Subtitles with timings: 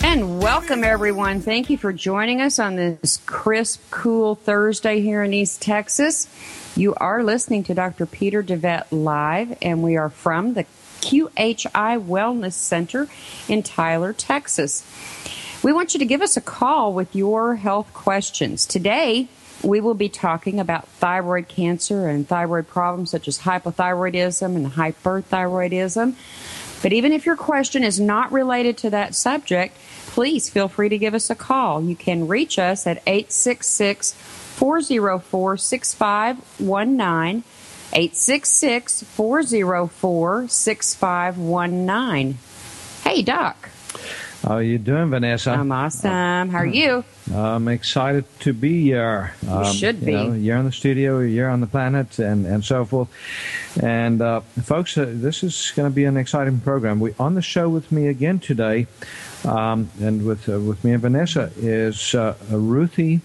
[0.00, 1.40] And welcome, everyone.
[1.40, 6.28] Thank you for joining us on this crisp, cool Thursday here in East Texas.
[6.76, 8.06] You are listening to Dr.
[8.06, 10.64] Peter DeVette Live, and we are from the
[11.00, 13.08] QHI Wellness Center
[13.48, 14.84] in Tyler, Texas.
[15.62, 18.66] We want you to give us a call with your health questions.
[18.66, 19.28] Today,
[19.62, 26.14] we will be talking about thyroid cancer and thyroid problems such as hypothyroidism and hyperthyroidism.
[26.82, 29.76] But even if your question is not related to that subject,
[30.08, 31.82] please feel free to give us a call.
[31.82, 37.44] You can reach us at 866 404 6519.
[37.94, 42.38] 866 404 6519.
[43.04, 43.70] Hey, Doc.
[44.42, 45.52] How are you doing, Vanessa?
[45.52, 46.48] I'm awesome.
[46.48, 47.04] How are you?
[47.32, 49.34] I'm excited to be here.
[49.48, 50.10] Um, should be.
[50.10, 53.08] You know, you're in the studio, you're on the planet, and, and so forth.
[53.80, 56.98] And uh, folks, uh, this is going to be an exciting program.
[56.98, 58.88] We on the show with me again today,
[59.44, 63.20] um, and with uh, with me and Vanessa is uh, Ruthie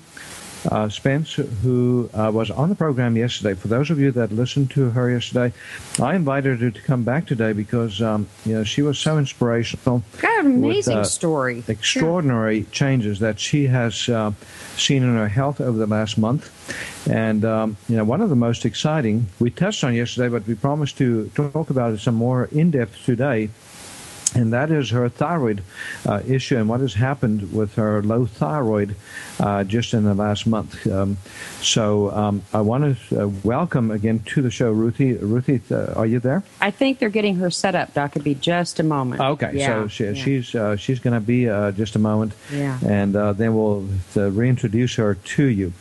[0.71, 3.53] uh, Spence, who uh, was on the program yesterday.
[3.53, 5.53] For those of you that listened to her yesterday,
[6.01, 10.03] I invited her to come back today because um, you know she was so inspirational.
[10.19, 11.63] Got an amazing with, uh, story.
[11.67, 14.31] Extraordinary changes that she has uh,
[14.75, 18.35] seen in her health over the last month, and um, you know one of the
[18.35, 22.45] most exciting we touched on yesterday, but we promised to talk about it some more
[22.45, 23.49] in depth today
[24.35, 25.63] and that is her thyroid
[26.05, 28.95] uh, issue and what has happened with her low thyroid
[29.39, 30.85] uh, just in the last month.
[30.85, 31.17] Um,
[31.61, 35.13] so um, I want to uh, welcome again to the show, Ruthie.
[35.13, 36.43] Ruthie, uh, are you there?
[36.61, 38.11] I think they're getting her set up, Doc.
[38.11, 39.21] It'd be just a moment.
[39.21, 40.13] Okay, Yeah, so she, yeah.
[40.13, 42.77] she's uh, she's going to be uh, just a moment, Yeah.
[42.85, 45.73] and uh, then we'll uh, reintroduce her to you.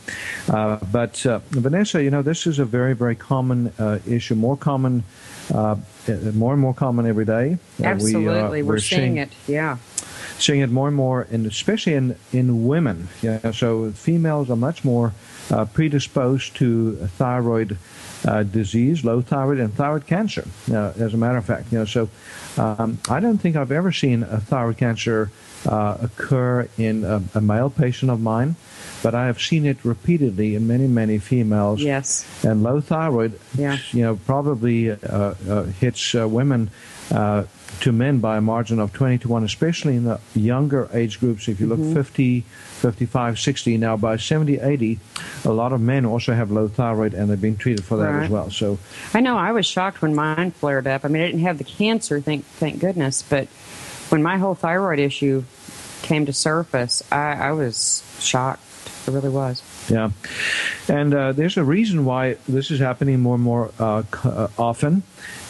[0.48, 4.56] Uh, but uh, Vanessa, you know this is a very very common uh, issue, more
[4.56, 5.04] common,
[5.54, 5.76] uh,
[6.32, 7.54] more and more common every day.
[7.54, 8.62] Uh, we, uh, Absolutely.
[8.62, 9.30] we're, seeing, it.
[9.46, 9.76] Yeah.
[10.38, 13.08] seeing it more and more, and especially in in women.
[13.22, 15.12] Yeah, so females are much more
[15.50, 17.78] uh, predisposed to thyroid
[18.26, 20.44] uh, disease, low thyroid, and thyroid cancer.
[20.70, 22.08] Uh, as a matter of fact, you know, so
[22.58, 25.30] um, I don't think I've ever seen a thyroid cancer
[25.66, 28.56] uh, occur in a, a male patient of mine,
[29.02, 31.80] but I have seen it repeatedly in many, many females.
[31.82, 32.26] Yes.
[32.44, 33.78] And low thyroid, Yeah.
[33.92, 36.70] you know, probably uh, uh, hits uh, women
[37.10, 37.44] uh,
[37.80, 41.46] to men by a margin of 20 to 1, especially in the younger age groups.
[41.48, 41.92] If you Mm-hmm.
[41.94, 44.98] look 50, 55, 60, now by 70, 80,
[45.44, 48.24] a lot of men also have low thyroid and they're being treated for that Right.
[48.24, 48.50] as well.
[48.50, 48.78] So,
[49.14, 49.36] I know.
[49.36, 51.04] I was shocked when mine flared up.
[51.04, 53.48] I mean, I didn't have the cancer, thank thank goodness, but
[54.08, 55.44] when my whole thyroid issue
[56.02, 58.62] came to surface, I, I was shocked.
[59.08, 59.62] I really was.
[59.88, 60.10] yeah.
[60.88, 65.04] And uh, there's a reason why this is happening more and more uh, uh, often.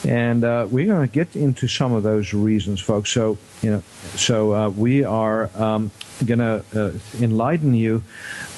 [0.06, 3.10] And uh, we're going to get into some of those reasons, folks.
[3.10, 3.82] So, you know,
[4.14, 5.90] so uh, we are um,
[6.25, 6.92] going to uh,
[7.22, 8.02] enlighten you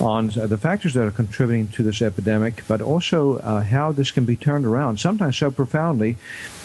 [0.00, 4.36] on the factors that are contributing to this epidemic, but also how this can be
[4.36, 6.16] turned around, sometimes so profoundly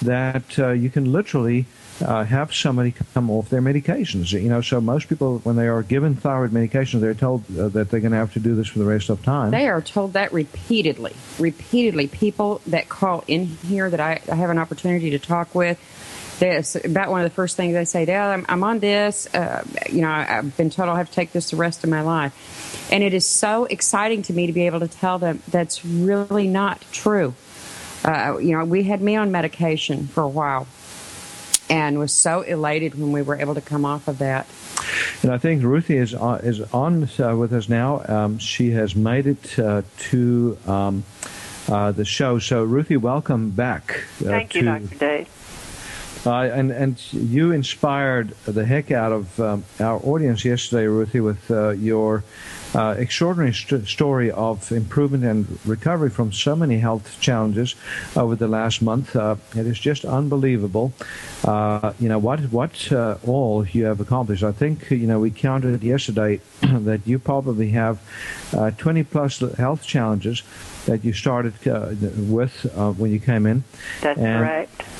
[0.01, 1.65] that you can literally
[2.01, 4.31] uh, have somebody come off their medications.
[4.31, 7.91] You know, so most people, when they are given thyroid medications, they're told uh, that
[7.91, 9.51] they're going to have to do this for the rest of time.
[9.51, 11.13] They are told that repeatedly.
[11.39, 12.07] Repeatedly.
[12.07, 15.79] People that call in here that I, I have an opportunity to talk with,
[16.39, 19.33] this about one of the first things they say, Dad, I'm, I'm on this.
[19.33, 21.89] Uh, you know, I, I've been told I'll have to take this the rest of
[21.89, 22.91] my life.
[22.91, 26.47] And it is so exciting to me to be able to tell them that's really
[26.47, 27.35] not true.
[28.03, 30.67] uh, you know, we had me on medication for a while
[31.73, 34.45] and was so elated when we were able to come off of that.
[35.23, 38.03] And I think Ruthie is on, is on uh, with us now.
[38.07, 39.81] Um, she has made it uh,
[40.11, 41.03] to um,
[41.67, 42.37] uh, the show.
[42.37, 44.03] So, Ruthie, welcome back.
[44.21, 44.95] Uh, Thank you, to, Dr.
[44.99, 46.23] Dave.
[46.27, 51.49] Uh, and and you inspired the heck out of um, our audience yesterday, Ruthie, with
[51.49, 52.23] uh, your
[52.75, 57.75] uh, extraordinary st- story of improvement and recovery from so many health challenges
[58.15, 59.15] over the last month.
[59.15, 60.93] Uh, it is just unbelievable.
[61.43, 64.43] Uh, you know what what uh, all you have accomplished.
[64.43, 67.99] I think you know we counted yesterday that you probably have
[68.77, 70.43] 20 plus health challenges
[70.85, 71.53] that you started
[72.29, 72.63] with
[72.97, 73.63] when you came in.
[74.01, 74.92] That's and, correct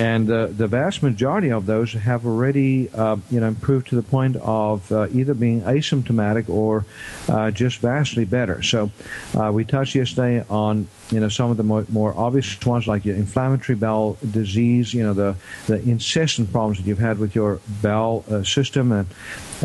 [0.00, 4.02] and uh, the vast majority of those have already, uh, you know, improved to the
[4.02, 6.86] point of uh, either being asymptomatic or
[7.28, 8.62] uh, just vastly better.
[8.62, 8.90] So,
[9.38, 13.04] uh, we touched yesterday on, you know, some of the more, more obvious ones like
[13.04, 15.36] your inflammatory bowel disease, you know, the
[15.66, 19.06] the incessant problems that you've had with your bowel uh, system, and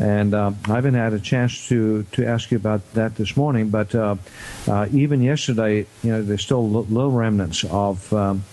[0.02, 3.70] and um, I haven't had a chance to to ask you about that this morning,
[3.70, 3.96] but
[4.92, 8.44] even yesterday, you know, there's still little remnants of um,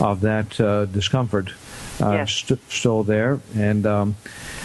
[0.00, 1.52] of that uh, discomfort
[2.00, 2.32] uh, yes.
[2.32, 4.16] st- still there, and um,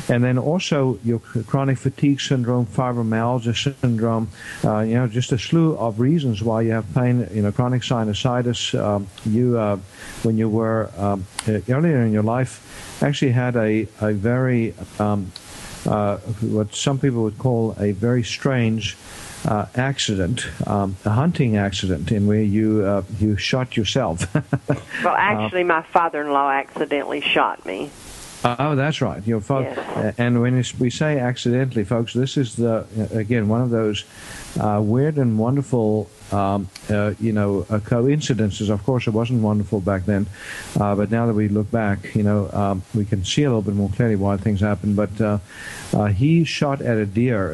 [0.09, 4.29] and then also your chronic fatigue syndrome, fibromyalgia syndrome,
[4.63, 7.27] uh, you know, just a slew of reasons why you have pain.
[7.33, 8.79] You know, chronic sinusitis.
[8.79, 9.77] Um, you, uh,
[10.23, 15.31] when you were um, earlier in your life, actually had a a very um,
[15.85, 18.95] uh, what some people would call a very strange
[19.45, 24.33] uh, accident, um, a hunting accident, in where you uh, you shot yourself.
[25.03, 27.89] well, actually, my father-in-law accidentally shot me.
[28.43, 29.25] Uh, oh, that's right.
[29.25, 29.73] Your father.
[29.75, 30.15] Yes.
[30.17, 34.03] And when we say accidentally, folks, this is the again one of those
[34.59, 38.69] uh, weird and wonderful, um, uh, you know, uh, coincidences.
[38.69, 40.27] Of course, it wasn't wonderful back then,
[40.79, 43.61] uh, but now that we look back, you know, um, we can see a little
[43.61, 44.95] bit more clearly why things happened.
[44.95, 45.37] But uh,
[45.93, 47.51] uh, he shot at a deer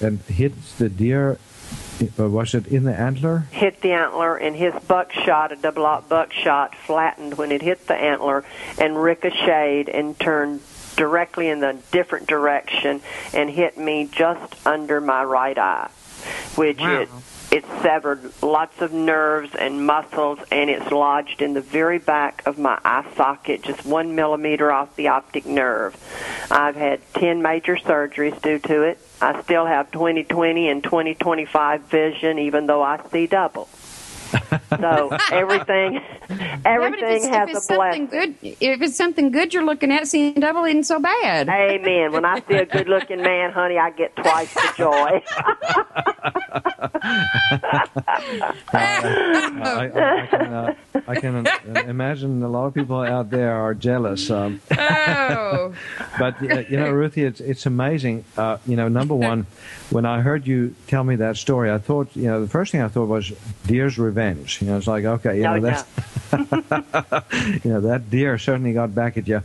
[0.00, 1.38] and hit the deer
[2.18, 3.46] was it in the antler?
[3.50, 7.94] Hit the antler, and his buckshot, a double aught buckshot, flattened when it hit the
[7.94, 8.44] antler
[8.78, 10.62] and ricocheted and turned
[10.96, 13.00] directly in the different direction
[13.32, 15.90] and hit me just under my right eye,
[16.56, 17.00] which wow.
[17.00, 17.08] it
[17.52, 22.58] it severed lots of nerves and muscles, and it's lodged in the very back of
[22.58, 25.94] my eye socket, just one millimeter off the optic nerve.
[26.50, 28.98] I've had 10 major surgeries due to it.
[29.20, 33.68] I still have 2020 and 2025 vision, even though I see double.
[34.70, 36.00] so everything,
[36.64, 38.06] everything yeah, has a blessing.
[38.06, 41.50] Good, if it's something good you're looking at, seeing double isn't so bad.
[41.50, 42.12] Amen.
[42.12, 46.62] When I see a good-looking man, honey, I get twice the joy.
[46.82, 46.88] uh,
[48.72, 50.74] I, I, can, uh,
[51.06, 51.46] I, can,
[51.88, 54.30] imagine a lot of people out there are jealous.
[54.30, 55.74] Um, oh.
[56.18, 58.24] but uh, you know, Ruthie, it's it's amazing.
[58.36, 59.46] Uh, you know, number one,
[59.90, 62.80] when I heard you tell me that story, I thought, you know, the first thing
[62.80, 63.32] I thought was
[63.66, 64.60] deer's revenge.
[64.60, 65.84] You know, it's like, okay, you know, that's,
[67.64, 69.42] you know, that deer certainly got back at you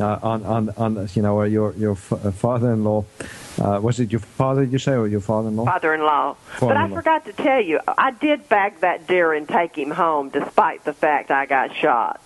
[0.00, 3.04] uh, on, on, on, you know, your, your f- father-in-law
[3.60, 5.64] uh, was it your father, you say, or your father-in-law?
[5.66, 6.36] Father-in-law.
[6.60, 10.30] But I forgot to tell you, I did bag that deer and take him home,
[10.30, 12.20] despite the fact I got shot.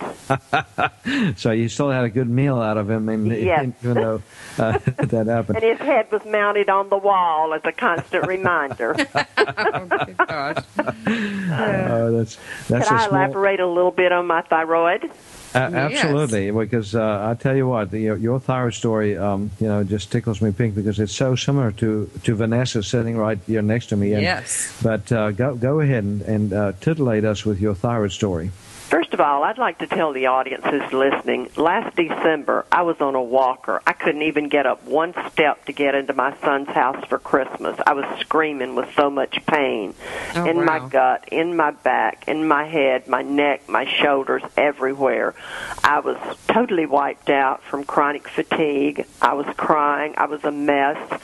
[1.37, 3.67] so you still had a good meal out of him, and yes.
[3.83, 4.23] even though
[4.59, 5.57] uh, that happened.
[5.57, 8.95] And his head was mounted on the wall as a constant reminder.
[8.99, 10.65] oh, gosh.
[10.79, 12.89] oh, that's that's.
[12.89, 13.09] Can I small...
[13.09, 15.11] elaborate a little bit on my thyroid?
[15.57, 19.67] Uh, absolutely, because uh, I tell you what, the, your, your thyroid story, um, you
[19.67, 23.63] know, just tickles me pink because it's so similar to, to Vanessa sitting right here
[23.63, 24.13] next to me.
[24.13, 24.79] And, yes.
[24.83, 28.51] But uh, go go ahead and, and uh, titillate us with your thyroid story.
[28.89, 33.01] First of all, I'd like to tell the audience who's listening, last December I was
[33.01, 33.83] on a walker.
[33.85, 37.77] I couldn't even get up one step to get into my son's house for Christmas.
[37.85, 39.93] I was screaming with so much pain
[40.37, 40.65] oh, in wow.
[40.65, 45.35] my gut, in my back, in my head, my neck, my shoulders, everywhere.
[45.83, 46.17] I was
[46.47, 49.05] totally wiped out from chronic fatigue.
[49.21, 50.15] I was crying.
[50.17, 51.21] I was a mess.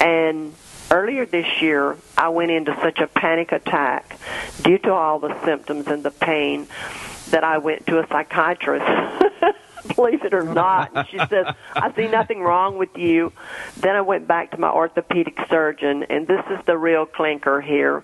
[0.00, 0.54] And
[0.94, 4.16] earlier this year, I went into such a panic attack
[4.62, 6.68] due to all the symptoms and the pain
[7.30, 8.86] that I went to a psychiatrist.
[9.94, 11.08] Believe it or not.
[11.10, 13.32] she says, I see nothing wrong with you.
[13.76, 18.02] Then I went back to my orthopedic surgeon, and this is the real clinker here.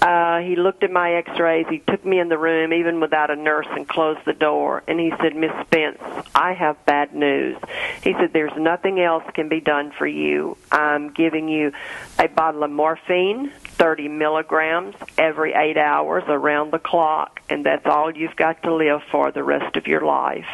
[0.00, 1.66] Uh, he looked at my x-rays.
[1.68, 4.82] He took me in the room, even without a nurse, and closed the door.
[4.86, 5.98] And he said, Miss Spence,
[6.34, 7.56] I have bad news.
[8.02, 10.56] He said, there's nothing else can be done for you.
[10.70, 11.72] I'm giving you
[12.18, 18.16] a bottle of morphine 30 milligrams every eight hours around the clock, and that's all
[18.16, 20.46] you've got to live for the rest of your life.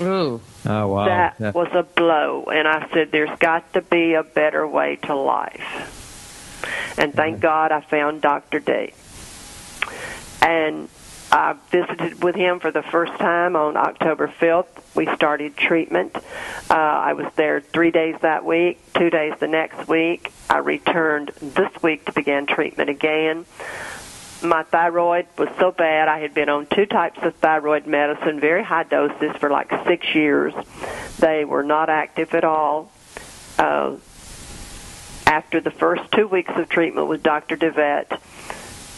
[0.00, 0.40] Ooh.
[0.66, 1.04] Oh wow.
[1.06, 1.50] That Yeah.
[1.52, 5.98] was a blow, and I said, "There's got to be a better way to life."
[6.98, 8.60] And thank God I found Dr.
[8.60, 8.92] D.
[10.40, 10.88] And
[11.30, 14.66] I visited with him for the first time on October 5th.
[14.94, 16.14] We started treatment.
[16.70, 20.30] Uh, I was there three days that week, two days the next week.
[20.50, 23.46] I returned this week to begin treatment again
[24.42, 26.08] my thyroid was so bad.
[26.08, 30.14] I had been on two types of thyroid medicine, very high doses, for like six
[30.14, 30.52] years.
[31.18, 32.90] They were not active at all.
[33.58, 33.96] Uh,
[35.26, 37.56] after the first two weeks of treatment with Dr.
[37.56, 38.20] DeVette,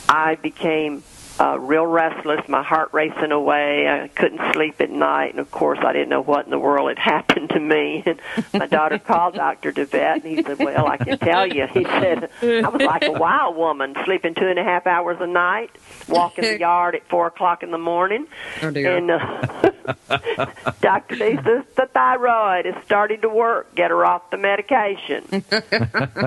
[0.08, 1.02] I became
[1.40, 3.88] uh, real restless, my heart racing away.
[3.88, 6.88] I couldn't sleep at night, and of course, I didn't know what in the world
[6.88, 8.02] had happened to me.
[8.06, 8.20] And
[8.52, 9.72] my daughter called Dr.
[9.72, 13.12] DeVette, and he said, "Well, I can tell you." He said, "I was like a
[13.12, 15.70] wild woman, sleeping two and a half hours a night,
[16.08, 18.26] walking the yard at four o'clock in the morning."
[18.62, 18.96] Oh, dear.
[18.96, 19.70] And uh,
[20.80, 21.16] Dr.
[21.16, 23.74] D says the thyroid is starting to work.
[23.74, 25.42] Get her off the medication.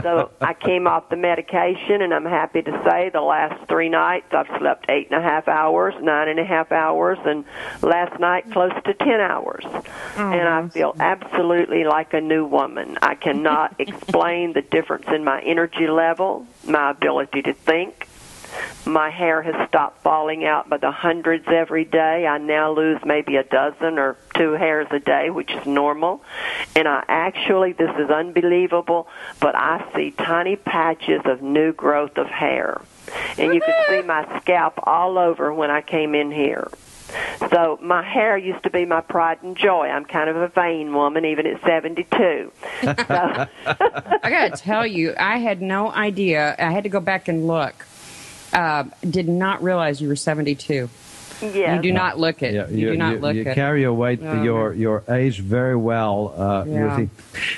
[0.04, 4.28] so I came off the medication, and I'm happy to say the last three nights
[4.32, 7.46] I've slept eight and a half hours, nine and a half hours, and
[7.82, 9.64] last night close to ten hours.
[9.66, 12.98] Oh, and I feel absolutely like a new woman.
[13.02, 18.08] I cannot explain the difference in my energy level, my ability to think.
[18.86, 22.26] My hair has stopped falling out by the hundreds every day.
[22.26, 26.24] I now lose maybe a dozen or two hairs a day, which is normal.
[26.76, 29.08] And I actually, this is unbelievable,
[29.40, 32.82] but I see tiny patches of new growth of hair.
[33.38, 36.70] And you can see my scalp all over when I came in here.
[37.50, 39.88] So my hair used to be my pride and joy.
[39.88, 42.52] I'm kind of a vain woman, even at 72.
[43.08, 46.56] So, I got to tell you, I had no idea.
[46.60, 47.86] I had to go back and look.
[48.54, 50.90] Uh, did not realize you were 72.
[51.42, 51.76] yes.
[51.76, 52.54] You do not look it.
[52.54, 53.48] Yeah, you, do not look you it.
[53.48, 56.80] You carry your weight, Oh, your your age very well, uh, Yeah.
[56.98, 57.10] Ruthie.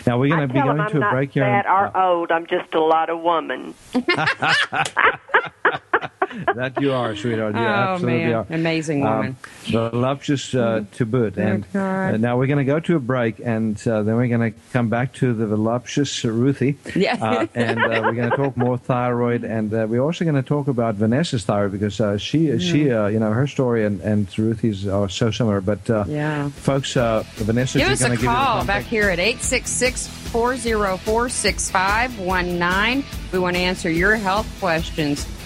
[0.05, 1.43] Now we're I going to be tell going them I'm to a not break here.
[1.43, 2.31] fat and- or old.
[2.31, 3.73] I'm just a lot of woman.
[6.55, 7.55] that you are, sweetheart.
[7.55, 8.45] You oh absolutely man, are.
[8.49, 9.35] amazing woman.
[9.73, 11.37] Um, voluptuous uh, to boot.
[11.37, 14.51] And uh, now we're going to go to a break, and uh, then we're going
[14.53, 16.77] to come back to the voluptuous Ruthie.
[16.95, 17.17] Yeah.
[17.19, 20.43] Uh, and uh, we're going to talk more thyroid, and uh, we're also going to
[20.43, 24.37] talk about Vanessa's thyroid because uh, she, she, uh, you know, her story and, and
[24.37, 25.61] Ruthie's are so similar.
[25.61, 26.49] But uh, Yeah.
[26.49, 33.03] folks, uh, Vanessa, Give us a call back here at 866 404 6519.
[33.31, 35.25] We want to answer your health questions.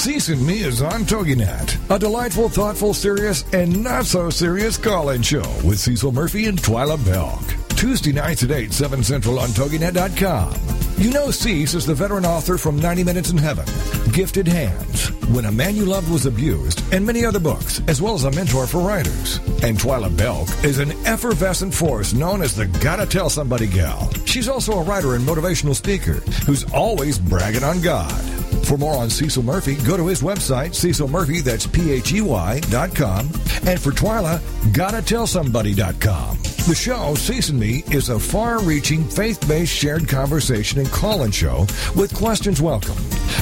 [0.00, 5.20] Cec and Me is on TogiNet, a delightful, thoughtful, serious, and not so serious call-in
[5.20, 7.42] show with Cecil Murphey and Twyla Belk.
[7.76, 10.54] Tuesday nights at 8, 7 Central on TogiNet.com.
[10.96, 13.66] You know Cec is the veteran author from 90 Minutes in Heaven,
[14.10, 18.14] Gifted Hands, When a Man You Loved Was Abused, and many other books, as well
[18.14, 19.36] as a mentor for writers.
[19.62, 24.10] And Twyla Belk is an effervescent force known as the Gotta Tell Somebody gal.
[24.24, 28.49] She's also a writer and motivational speaker who's always bragging on God.
[28.70, 33.28] For more on Cecil Murphey, go to his website, Cecil Murphey, that's P-H-E-Y dot com.
[33.66, 34.40] And for Twyla,
[34.72, 36.38] gotta tell somebody dot com.
[36.68, 42.14] The show, Cec and Me, is a far-reaching, faith-based shared conversation and call-in show with
[42.14, 42.94] questions welcome.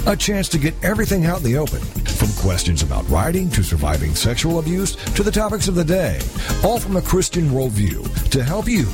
[0.06, 4.14] A chance to get everything out in the open, from questions about writing to surviving
[4.14, 6.22] sexual abuse to the topics of the day,
[6.64, 8.86] all from a Christian worldview to help you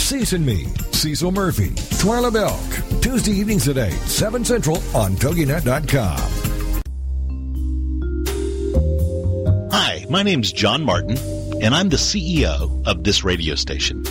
[0.00, 6.18] Cec and Me, Cecil Murphey, Twyla Belk, Tuesday evenings at 8, 7 Central on TogiNet.com.
[9.70, 11.16] Hi, my name's John Martin,
[11.62, 14.02] and I'm the CEO of this radio station.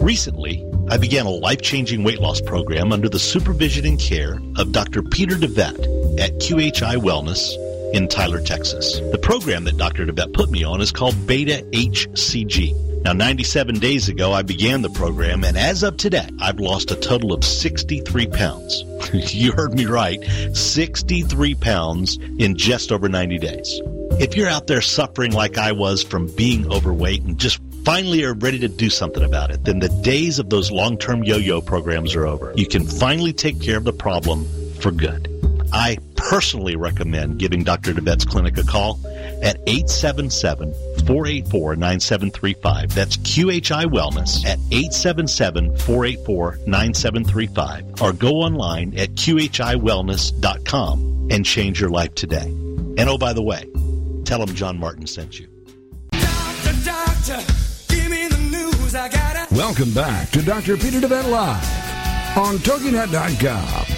[0.00, 5.02] Recently, I began a life-changing weight loss program under the supervision and care of Dr.
[5.02, 7.52] Peter DeVette at QHI Wellness
[7.94, 9.00] in Tyler, Texas.
[9.10, 10.06] The program that Dr.
[10.06, 12.87] DeVette put me on is called Beta HCG.
[13.08, 16.94] Now, 97 days ago, I began the program, and as of today, I've lost a
[16.94, 18.84] total of 63 pounds.
[19.32, 20.22] you heard me right,
[20.52, 23.80] 63 pounds in just over 90 days.
[24.20, 28.34] If you're out there suffering like I was from being overweight and just finally are
[28.34, 32.26] ready to do something about it, then the days of those long-term yo-yo programs are
[32.26, 32.52] over.
[32.56, 34.46] You can finally take care of the problem
[34.80, 35.34] for good.
[35.72, 37.94] I personally recommend giving Dr.
[37.94, 39.00] DeVette's clinic a call
[39.42, 40.74] at 877
[41.08, 42.94] 484 9735.
[42.94, 48.02] That's QHI Wellness at 877 484 9735.
[48.02, 52.46] Or go online at QHIWellness.com and change your life today.
[52.46, 53.64] And oh, by the way,
[54.24, 55.48] tell them John Martin sent you.
[56.10, 57.38] Doctor, doctor,
[57.88, 58.94] give me the news.
[58.94, 59.46] I gotta.
[59.54, 60.76] Welcome back to Dr.
[60.76, 63.97] Peter DeVette Live on TogiNet.com.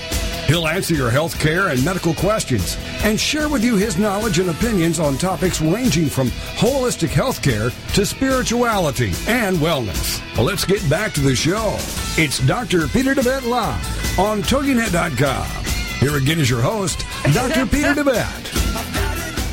[0.50, 4.50] He'll answer your health care and medical questions and share with you his knowledge and
[4.50, 6.26] opinions on topics ranging from
[6.58, 10.20] holistic health care to spirituality and wellness.
[10.36, 11.76] Well, let's get back to the show.
[12.18, 12.88] It's Dr.
[12.88, 15.64] Peter DeVette Live on TogiNet.com.
[16.00, 17.64] Here again is your host, Dr.
[17.66, 18.99] Peter DeVette.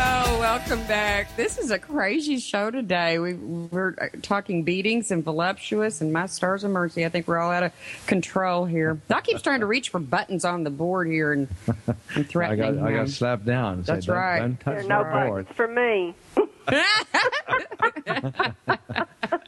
[0.09, 1.35] Oh, welcome back.
[1.35, 3.19] This is a crazy show today.
[3.19, 7.05] We, we're uh, talking beatings and voluptuous and my stars of mercy.
[7.05, 7.73] I think we're all out of
[8.05, 9.01] control here.
[9.09, 12.75] Doc keeps trying to reach for buttons on the board here and, and I threatening
[12.75, 13.81] got I got slapped down.
[13.81, 14.39] That's said, don't, right.
[14.39, 15.47] Don't touch There are no board.
[15.47, 16.15] buttons for me.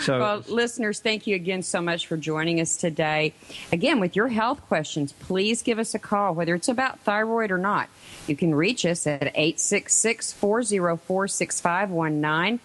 [0.00, 3.34] So Well, listeners, thank you again so much for joining us today.
[3.72, 7.58] Again, with your health questions, please give us a call, whether it's about thyroid or
[7.58, 7.88] not.
[8.28, 12.60] You can reach us at 866 404 6519.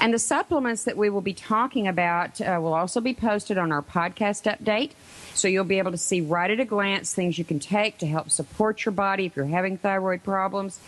[0.00, 3.72] And the supplements that we will be talking about uh, will also be posted on
[3.72, 4.92] our podcast update.
[5.34, 8.06] So you'll be able to see right at a glance things you can take to
[8.06, 10.80] help support your body if you're having thyroid problems.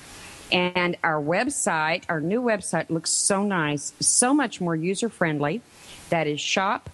[0.53, 5.63] And our website, our new website, looks so nice, so much more user friendly.
[6.11, 6.87] That is shopqhi.com.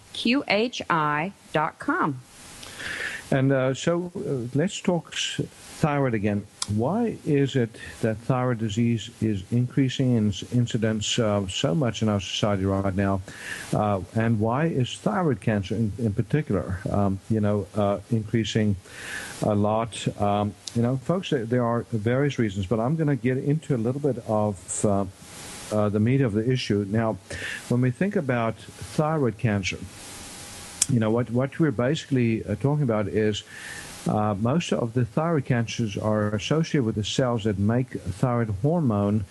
[3.32, 6.46] And uh, so uh, let's talk thyroid again.
[6.76, 7.70] Why is it
[8.02, 13.22] that thyroid disease is increasing in incidence uh, so much in our society right now?
[13.72, 18.76] Uh, and why is thyroid cancer in, in particular, um, you know, uh, increasing
[19.40, 20.06] a lot?
[20.20, 23.78] Um, you know, folks, there, are various reasons, but I'm going to get into a
[23.78, 26.84] little bit of uh, the meat of the issue.
[26.86, 27.16] Now,
[27.70, 29.78] when we think about thyroid cancer,
[30.88, 33.44] you know what what we're basically uh, talking about is
[34.08, 39.24] uh, most of the thyroid cancers are associated with the cells that make thyroid hormone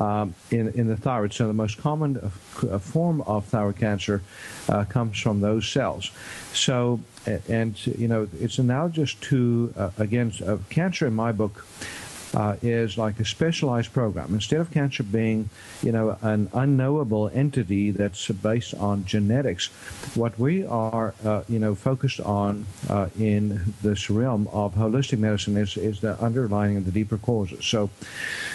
[0.00, 1.32] um, in in the thyroid.
[1.32, 4.22] So the most common uh, uh, form of thyroid cancer
[4.68, 6.10] uh, comes from those cells.
[6.52, 11.66] So and you know it's analogous to uh, again uh, cancer in my book
[12.34, 14.32] uh, is like a specialized program.
[14.34, 15.50] Instead of cancer being,
[15.82, 19.66] you know, an unknowable entity that's based on genetics,
[20.14, 25.56] what we are, uh, you know, focused on uh, in this realm of holistic medicine
[25.56, 27.64] is, is the underlying and the deeper causes.
[27.64, 27.90] So,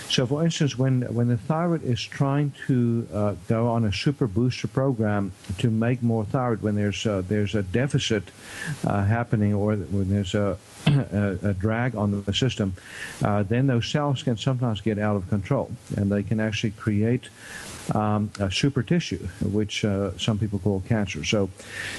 [0.10, 4.28] so for instance, when when the thyroid is trying to uh, go on a super
[4.28, 8.24] booster program to make more thyroid, when there's there's a deficit
[8.86, 10.58] uh, happening or when there's a
[11.12, 12.74] a, a drag on the system,
[13.24, 17.30] uh, then those cells can sometimes get out of control and they can actually create
[17.96, 21.24] um, a super tissue, which uh, some people call cancer.
[21.24, 21.50] So,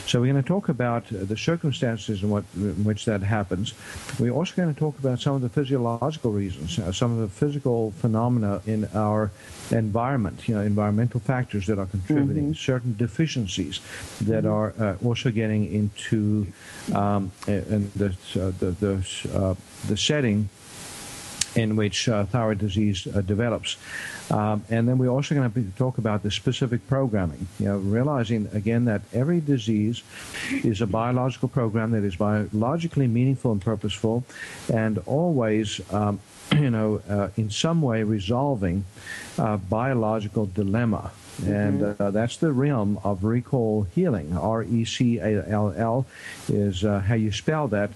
[0.06, 3.74] so we're going to talk about uh, the circumstances in, what, in which that happens.
[4.18, 7.28] We're also going to talk about some of the physiological reasons, uh, some of the
[7.28, 9.30] physical phenomena in our
[9.70, 13.80] environment, you know, environmental factors that are contributing, certain deficiencies
[14.22, 16.46] that are uh, also getting into
[16.94, 19.54] um, and the, uh, the, the, uh,
[19.88, 20.48] the setting
[21.54, 23.76] in which uh, thyroid disease uh, develops.
[24.30, 28.48] Um, and then we're also going to talk about the specific programming, you know, realizing
[28.52, 30.02] again that every disease
[30.50, 34.24] is a biological program that is biologically meaningful and purposeful
[34.72, 36.20] and always, um,
[36.52, 38.84] you know, uh, in some way resolving
[39.38, 41.10] a biological dilemma.
[41.46, 44.36] And uh, that's the realm of recall healing.
[44.36, 46.06] R E C A L L
[46.48, 47.90] is uh, how you spell that,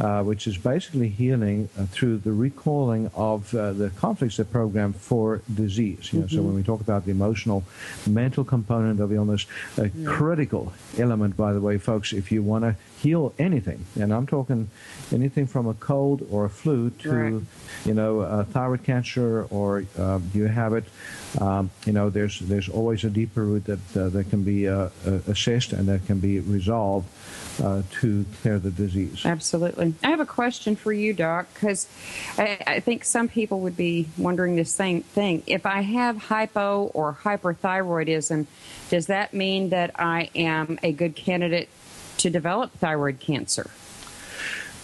[0.00, 4.92] uh, which is basically healing uh, through the recalling of uh, the conflicts that program
[4.92, 6.12] for disease.
[6.12, 7.64] You know, So when we talk about the emotional,
[8.06, 12.76] mental component of illness, a critical element, by the way, folks, if you want to
[13.02, 14.70] heal anything, and I'm talking
[15.12, 17.42] anything from a cold or a flu to, Right.
[17.84, 20.84] you know, uh, thyroid cancer or uh, you have it.
[21.40, 24.88] Um, you know, there's there's always a deeper root that uh, that can be uh,
[25.28, 27.06] assessed and that can be resolved
[27.62, 29.24] uh, to clear the disease.
[29.24, 29.94] Absolutely.
[30.02, 31.88] I have a question for you, Doc, because
[32.38, 35.42] I, I think some people would be wondering the same thing.
[35.46, 38.46] If I have hypo or hyperthyroidism,
[38.88, 41.68] does that mean that I am a good candidate
[42.26, 43.70] to develop thyroid cancer?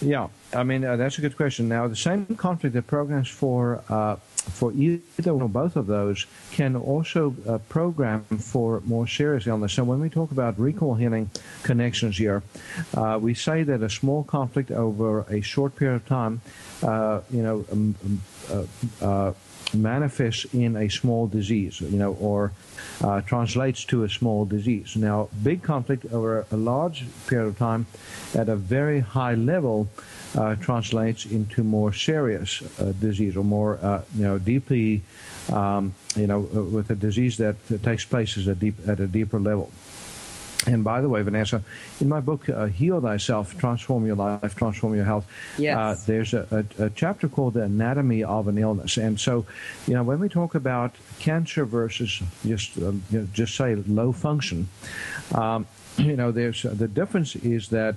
[0.01, 1.67] Yeah, I mean uh, that's a good question.
[1.67, 4.15] Now, the same conflict that programs for uh,
[4.59, 9.73] for either or both of those can also uh, program for more serious illness.
[9.73, 11.29] So when we talk about recall healing
[11.63, 12.43] connections here,
[12.95, 16.41] uh, we say that a small conflict over a short period of time,
[16.81, 17.95] uh, you know, um,
[18.51, 18.69] um,
[19.01, 19.31] uh,
[19.73, 22.51] manifests in a small disease, you know, or
[23.03, 24.95] uh, translates to a small disease.
[24.95, 27.85] Now, big conflict over a large period of time
[28.35, 29.87] at a very high level
[30.35, 35.01] uh, translates into more serious uh, disease or more, uh, you know, deeply,
[35.51, 39.39] um, you know, uh, with a disease that, takes place a, deep, at a deeper
[39.39, 39.71] level.
[40.65, 41.61] And by the way, Vanessa,
[41.99, 45.25] in my book, uh, Heal Thyself, Transform Your Life, Transform Your Health,
[45.57, 45.77] Yes.
[45.77, 48.97] uh, there's a, a, a chapter called The Anatomy of an Illness.
[48.97, 49.45] And so,
[49.87, 54.11] you know, when we talk about cancer versus just, uh, you know, just say low
[54.13, 54.69] function,
[55.35, 55.65] um,
[55.97, 57.95] you know, there's uh, the difference is that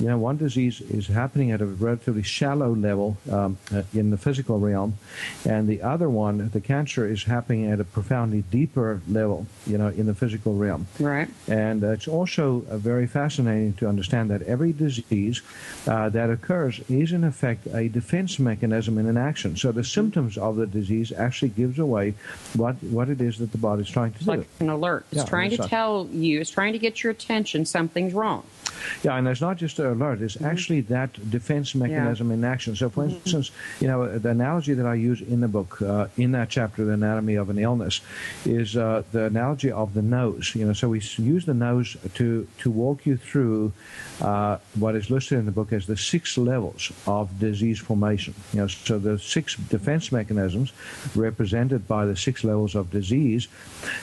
[0.00, 4.16] you know, one disease is happening at a relatively shallow level um, uh, in the
[4.16, 4.96] physical realm,
[5.44, 9.88] and the other one, the cancer, is happening at a profoundly deeper level, you know,
[9.88, 10.86] in the physical realm.
[10.98, 11.28] Right.
[11.48, 15.42] And uh, it's also uh, very fascinating to understand that every disease
[15.86, 19.56] uh, that occurs is, in effect, a defense mechanism in an action.
[19.56, 22.14] So the symptoms of the disease actually gives away
[22.54, 24.30] what, what it is that the body is trying to It's do.
[24.30, 25.04] like an alert.
[25.12, 28.44] It's Yeah, trying to tell you, it's trying to get your attention something's wrong.
[29.02, 32.76] Yeah, and it's not just alert; it's actually that defense mechanism in action.
[32.76, 33.50] So, for instance,
[33.80, 36.92] you know, the analogy that I use in the book, uh, in that chapter, "The
[36.92, 38.00] Anatomy of an Illness,"
[38.44, 40.54] is uh, the analogy of the nose.
[40.54, 43.72] You know, so we use the nose to to walk you through
[44.20, 48.34] uh, what is listed in the book as the six levels of disease formation.
[48.52, 50.72] You know, so the six defense mechanisms
[51.14, 53.48] represented by the six levels of disease.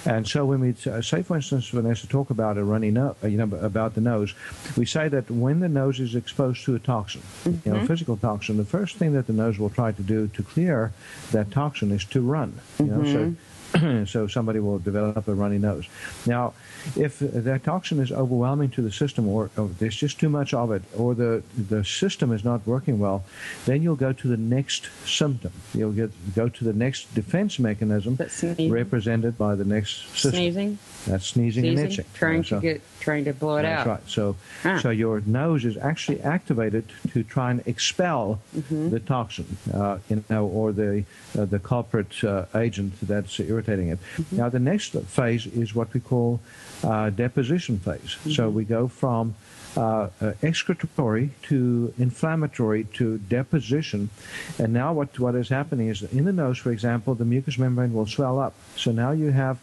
[0.06, 3.38] And so when we uh, say, for instance, Vanessa, talk about a runny nose, you
[3.38, 4.34] know, about the nose,
[4.76, 7.86] we say that when the nose is exposed to a toxin, you know, mm-hmm.
[7.86, 10.92] physical toxin, the first thing that the nose will try to do to clear
[11.32, 12.52] that toxin is to run.
[12.80, 13.47] You know, so mm-hmm.
[14.08, 15.86] so somebody will develop a runny nose.
[16.26, 16.54] Now,
[16.96, 20.72] if that toxin is overwhelming to the system, or, or there's just too much of
[20.72, 23.24] it, or the the system is not working well,
[23.66, 25.52] then you'll go to the next symptom.
[25.74, 30.32] You'll get go to the next defense mechanism That's represented by the next system.
[30.32, 32.06] Sneezing, That's sneezing, and itching.
[32.14, 33.88] trying So- to get, trying to blow it that's out.
[33.88, 34.10] right.
[34.10, 34.36] So,
[34.82, 38.90] so your nose is actually activated to try and expel Mm-hmm.
[38.90, 41.04] the toxin, uh, you know, or the
[41.38, 44.00] uh, the culprit uh, agent that's irritating it.
[44.00, 44.38] Mm-hmm.
[44.38, 46.40] Now, the next phase is what we call
[46.84, 48.16] uh, deposition phase.
[48.16, 48.32] Mm-hmm.
[48.32, 49.36] So we go from
[49.78, 54.10] uh, uh, excretory to inflammatory to deposition.
[54.58, 57.94] And now what, what is happening is in the nose, for example, the mucous membrane
[57.94, 58.56] will swell up.
[58.76, 59.60] So now you have,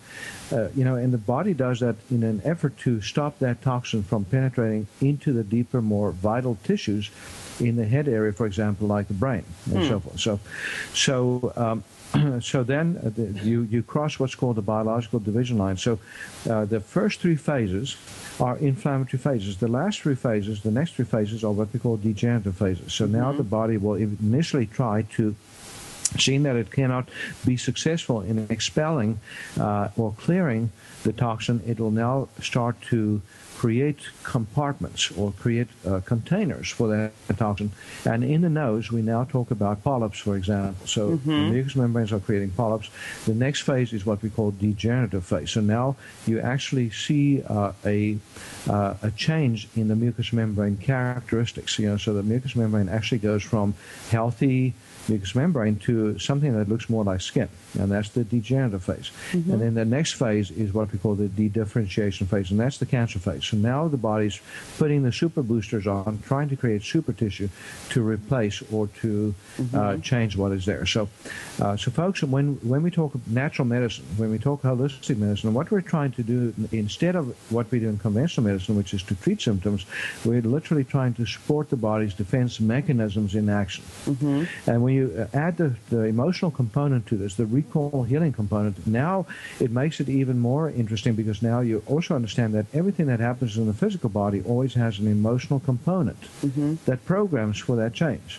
[0.52, 4.04] uh, you know, and the body does that in an effort to stop that toxin
[4.04, 7.10] from penetrating into the deeper, more vital tissues
[7.58, 10.20] in the head area, for example, like the brain and so forth.
[10.20, 10.38] So,
[10.92, 11.84] so um,
[12.40, 15.76] so then uh, the, you, you cross what's called the biological division line.
[15.76, 15.98] So
[16.48, 17.96] uh, the first three phases
[18.40, 19.58] are inflammatory phases.
[19.58, 22.92] The last three phases, the next three phases, are what we call degenerative phases.
[22.92, 25.34] So now the body will initially try to
[26.18, 27.08] seeing that it cannot
[27.44, 29.18] be successful in expelling
[29.58, 30.70] uh, or clearing
[31.02, 33.20] the toxin, it will now start to
[33.56, 37.70] create compartments or create uh, containers for that toxin.
[38.04, 40.86] And in the nose, we now talk about polyps, for example.
[40.86, 42.90] So the mucous membranes are creating polyps.
[43.26, 45.50] The next phase is what we call degenerative phase.
[45.50, 48.18] So now you actually see uh, a
[48.68, 51.78] uh, a change in the mucous membrane characteristics.
[51.78, 53.74] You know, so the mucous membrane actually goes from
[54.10, 54.74] healthy
[55.08, 59.10] mucous membrane to something that looks more like skin, and that's the degenerative phase.
[59.32, 62.86] And then the next phase is what we call the de-differentiation phase, and that's the
[62.86, 63.44] cancer phase.
[63.44, 64.40] So now the body's
[64.78, 67.48] putting the super boosters on, trying to create super tissue
[67.90, 69.34] to replace or to
[69.74, 70.86] uh, change what is there.
[70.86, 71.08] So,
[71.60, 75.70] uh, so folks, when when we talk natural medicine, when we talk holistic medicine, what
[75.70, 79.14] we're trying to do instead of what we do in conventional medicine, which is to
[79.14, 79.86] treat symptoms,
[80.24, 83.84] we're literally trying to support the body's defense mechanisms in action.
[84.66, 88.86] And when you uh, add the, the emotional component to this, the recall healing component,
[88.86, 89.26] now
[89.60, 93.58] it makes it even more interesting because now you also understand that everything that happens
[93.58, 96.16] in the physical body always has an emotional component
[96.86, 98.38] that programs for that change.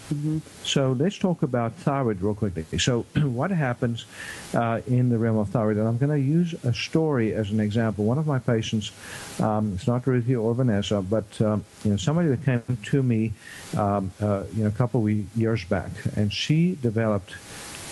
[0.64, 2.78] So let's talk about thyroid real quickly.
[2.78, 3.02] So
[3.40, 4.06] what happens
[4.54, 5.78] uh, in the realm of thyroid?
[5.78, 8.06] And I'm going to use a story as an example.
[8.06, 8.92] One of my patients,
[9.40, 13.34] um, it's not Ruthie or Vanessa, but um, you know somebody that came to me,
[13.78, 16.45] um, uh, you know, a couple of years back, and she
[16.82, 17.34] developed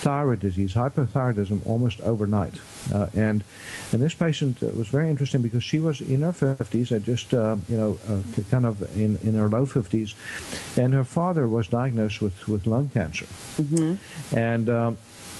[0.03, 2.53] thyroid disease, hypothyroidism, almost overnight.
[2.93, 3.43] Uh, and
[3.93, 7.33] and this patient uh, was very interesting because she was in her 50s, uh, just
[7.33, 10.13] uh, you know, uh, kind of in, in her low 50s,
[10.77, 13.27] and her father was diagnosed with, with lung cancer.
[14.35, 14.97] And um,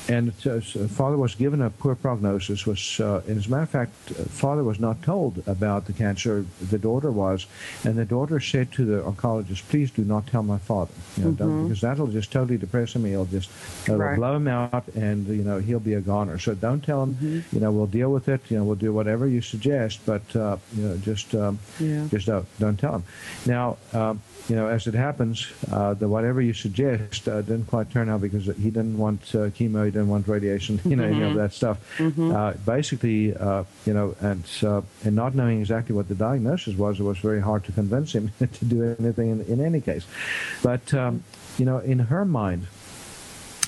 [0.10, 2.66] and uh, father was given a poor prognosis.
[2.66, 3.92] Was uh, as a matter of fact,
[4.30, 6.46] father was not told about the cancer.
[6.70, 7.46] The daughter was,
[7.86, 11.32] and the daughter said to the oncologist, "Please do not tell my father, you know,
[11.32, 11.64] Mm-hmm.
[11.68, 13.06] because that'll just totally depress him.
[13.06, 13.50] He'll just
[13.86, 14.16] it'll Right.
[14.18, 16.38] blow him out, and you know he'll be a goner.
[16.40, 17.14] So don't tell him.
[17.16, 17.56] Mm-hmm.
[17.56, 18.42] You know, we'll deal with it.
[18.50, 22.08] You know, we'll do whatever you suggest, but uh, you know, just um, Yeah.
[22.10, 23.04] just don't don't tell him.
[23.46, 27.90] Now, um, you know, as it happens, uh, the whatever you suggest uh, didn't quite
[27.92, 31.22] turn out because he didn't want uh, chemo, he didn't want radiation, you know, any
[31.22, 31.80] of that stuff.
[32.34, 37.00] Uh, basically, uh, you know, and uh, and not knowing exactly what the diagnosis was,
[37.00, 40.06] it was very hard to convince him to do anything in, in any case.
[40.62, 41.24] But um,
[41.58, 42.68] you know, in her mind,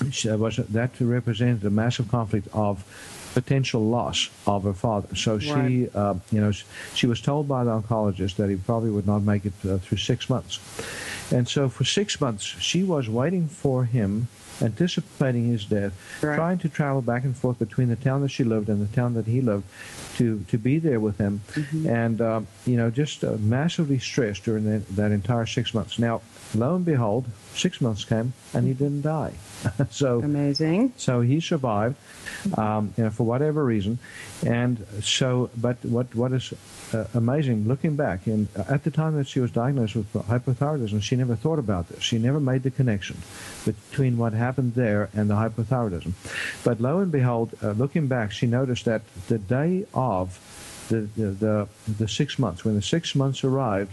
[0.00, 2.84] was that represented a massive conflict of
[3.34, 5.14] potential loss of her father.
[5.14, 5.90] So she, Right.
[5.94, 9.22] uh, you know, sh- she was told by the oncologist that he probably would not
[9.22, 10.58] make it uh, through six months.
[11.30, 14.28] And so for six months, she was waiting for him,
[14.62, 16.34] anticipating his death, Right.
[16.36, 19.12] trying to travel back and forth between the town that she lived and the town
[19.14, 19.64] that he lived,
[20.16, 21.42] to to be there with him,
[21.86, 25.98] and um, you know, just uh, massively stressed during that, that entire six months.
[25.98, 26.22] Now,
[26.54, 27.26] lo and behold,
[27.56, 29.32] six months came and he didn't die.
[29.90, 30.92] so Amazing.
[30.96, 31.96] so he survived,
[32.56, 33.98] um, you know, for whatever reason,
[34.44, 35.50] and so.
[35.56, 36.52] But what what is
[36.92, 41.16] uh, amazing, looking back, and at the time that she was diagnosed with hypothyroidism, she
[41.16, 42.02] never thought about this.
[42.02, 43.16] She never made the connection
[43.64, 46.12] between what happened there and the hypothyroidism.
[46.64, 50.38] But lo and behold, uh, looking back, she noticed that the day of
[50.88, 53.92] the the, the, the six months, when the six months arrived,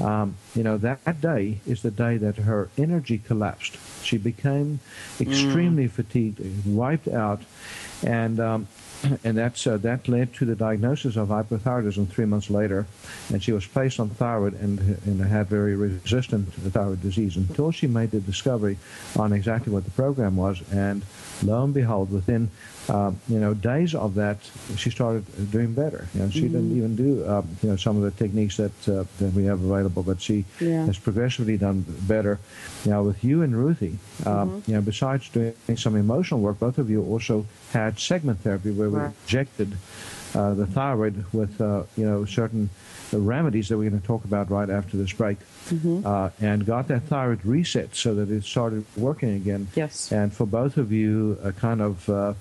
[0.00, 3.76] um, you know, that, that day is the day that her energy collapsed.
[4.02, 4.80] She became
[5.20, 7.42] extremely fatigued, wiped out,
[8.04, 8.68] and um,
[9.24, 12.86] and that's uh, that led to the diagnosis of hypothyroidism three months later,
[13.30, 17.86] and she was placed on thyroid and and had very resistant thyroid disease until she
[17.86, 18.78] made the discovery
[19.16, 21.02] on exactly what the program was, and
[21.42, 22.48] lo and behold, within
[22.88, 24.38] um, you know days of that,
[24.76, 26.08] she started doing better.
[26.14, 29.04] You know, she didn't even do um, you know some of the techniques that uh,
[29.18, 30.86] that we have available, but she Yeah.
[30.86, 32.38] has progressively done better.
[32.84, 36.90] Now with you and Ruthie, um, you know, besides doing some emotional work, both of
[36.90, 39.12] you also had segment therapy where we Right.
[39.24, 39.76] injected
[40.34, 42.70] uh, the thyroid with uh, you know certain
[43.12, 45.38] uh, remedies that we're going to talk about right after this break,
[46.04, 49.68] uh, and got that thyroid reset so that it started working again.
[49.74, 50.12] Yes.
[50.12, 52.34] And for both of you, uh, kind of uh,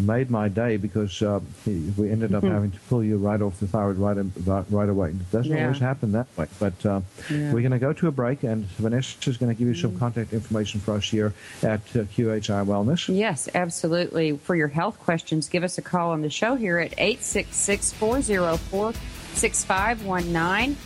[0.00, 3.66] made my day because uh, we ended up having to pull you right off the
[3.66, 5.10] thyroid right in, right, away.
[5.10, 5.64] It doesn't Yeah.
[5.66, 7.52] always happen that way, but uh, Yeah.
[7.52, 9.96] we're going to go to a break, and Vanessa is going to give you some
[9.98, 13.14] contact information for us here at uh, QHI Wellness.
[13.14, 14.32] Yes, absolutely.
[14.38, 18.92] For your health questions, give us a call on the show here at 866 404
[19.34, 20.76] 6519.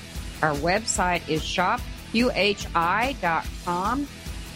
[0.42, 4.08] Our website is shopqhi.com.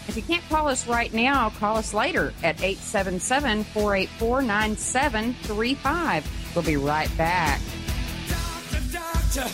[0.07, 6.55] If you can't call us right now, call us later at 877 484 9735.
[6.55, 7.61] We'll be right back.
[8.27, 9.47] Doctor, doctor.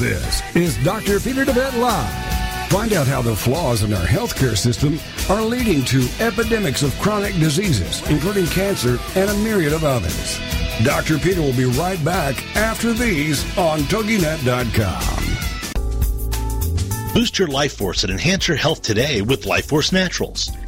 [0.00, 1.20] This is Dr.
[1.20, 2.70] Peter DeVette Live.
[2.70, 7.34] Find out how the flaws in our healthcare system are leading to epidemics of chronic
[7.34, 10.40] diseases, including cancer and a myriad of others.
[10.84, 11.18] Dr.
[11.18, 15.20] Peter will be right back after these on TogiNet.com.
[17.12, 20.50] Boost your life force and enhance your health today with Life Force Naturals.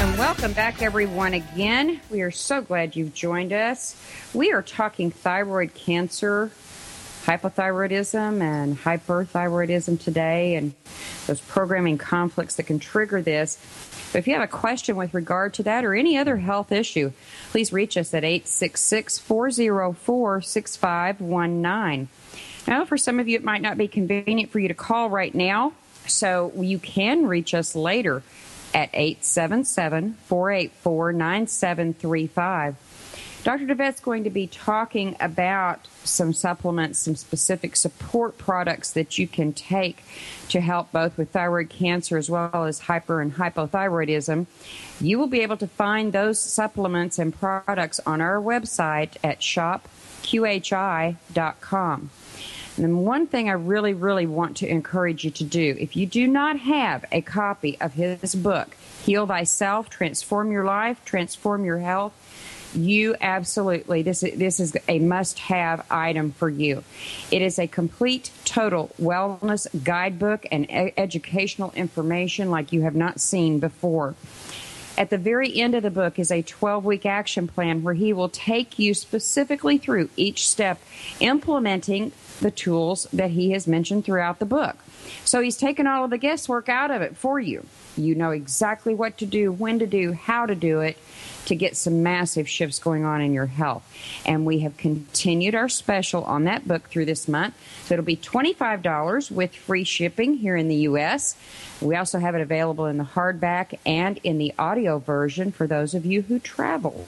[0.00, 2.00] And welcome back, everyone, again.
[2.08, 4.00] We are so glad you've joined us.
[4.32, 6.52] We are talking thyroid cancer,
[7.24, 10.72] hypothyroidism, and hyperthyroidism today, and
[11.26, 13.58] those programming conflicts that can trigger this.
[14.12, 17.10] But if you have a question with regard to that or any other health issue,
[17.50, 22.08] please reach us at 866 404 6519.
[22.68, 25.34] Now, for some of you, it might not be convenient for you to call right
[25.34, 25.72] now,
[26.06, 28.22] so you can reach us later
[28.74, 32.76] at 877 484 9735.
[33.44, 33.66] Dr.
[33.66, 39.52] DeVette's going to be talking about some supplements, some specific support products that you can
[39.52, 40.02] take
[40.48, 44.46] to help both with thyroid cancer as well as hyper and hypothyroidism.
[45.00, 49.90] You will be able to find those supplements and products on our website at shopqhi.com.
[52.78, 56.26] And one thing I really, really want to encourage you to do, if you do
[56.26, 62.12] not have a copy of his book, Heal Thyself, Transform Your Life, Transform Your Health,
[62.74, 66.84] you absolutely this is, this is a must-have item for you.
[67.30, 73.20] It is a complete, total wellness guidebook and e- educational information like you have not
[73.20, 74.14] seen before.
[74.98, 78.12] At the very end of the book is a 12 week action plan where he
[78.12, 80.80] will take you specifically through each step,
[81.20, 84.76] implementing the tools that he has mentioned throughout the book.
[85.24, 87.66] So he's taken all of the guesswork out of it for you.
[87.98, 90.96] You know exactly what to do, when to do, how to do it
[91.48, 93.82] to get some massive shifts going on in your health.
[94.26, 97.54] And we have continued our special on that book through this month.
[97.84, 101.36] So it'll be $25 with free shipping here in the U.S.
[101.80, 105.94] We also have it available in the hardback and in the audio version for those
[105.94, 107.06] of you who travel.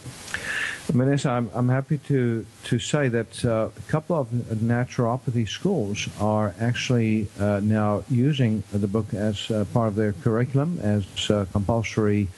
[0.87, 6.55] Vanessa, I'm, I'm happy to, to say that uh, a couple of naturopathy schools are
[6.59, 12.29] actually uh, now using the book as uh, part of their curriculum as uh, compulsory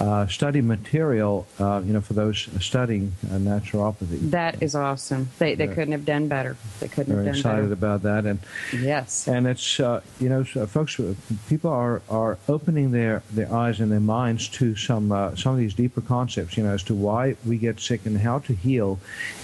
[0.00, 4.30] uh, study material, uh, you know, for those studying uh, naturopathy.
[4.30, 5.28] That is awesome.
[5.38, 5.74] They, they Yeah.
[5.74, 6.56] couldn't have done better.
[6.80, 7.72] They couldn't Very have done excited better.
[7.72, 8.38] about that, and
[8.72, 9.26] Yes.
[9.28, 11.14] and it's uh, you know, so folks, uh,
[11.48, 15.58] people are, are opening their, their eyes and their minds to some uh, some of
[15.58, 18.98] these deeper concepts, you know, as to why we get sick and how to heal.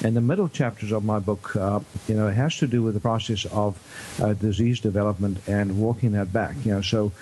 [0.05, 2.95] And the middle chapters of my book, uh, you know, it has to do with
[2.95, 3.77] the process of
[4.23, 6.55] uh, disease development and walking that back.
[6.65, 7.13] You know, so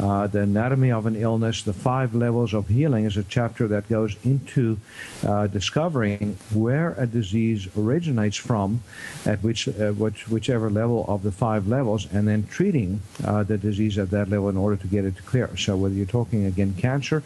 [0.00, 3.88] uh, the anatomy of an illness, the five levels of healing, is a chapter that
[3.88, 4.76] goes into
[5.24, 8.82] uh, discovering where a disease originates from,
[9.24, 13.56] at which, uh, which whichever level of the five levels, and then treating uh, the
[13.56, 15.56] disease at that level in order to get it to clear.
[15.56, 17.22] So whether you're talking again cancer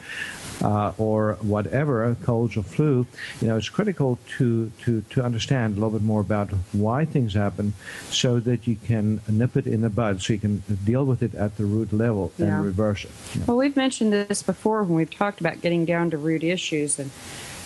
[0.63, 3.07] uh, or whatever, colds or flu,
[3.41, 7.33] you know, it's critical to, to, to understand a little bit more about why things
[7.35, 7.73] happen
[8.11, 11.35] so that you can nip it in the bud, so you can deal with it
[11.35, 12.47] at the root level Yeah.
[12.47, 13.11] and reverse it.
[13.35, 13.47] you know.
[13.49, 17.11] Well, we've mentioned this before when we've talked about getting down to root issues, and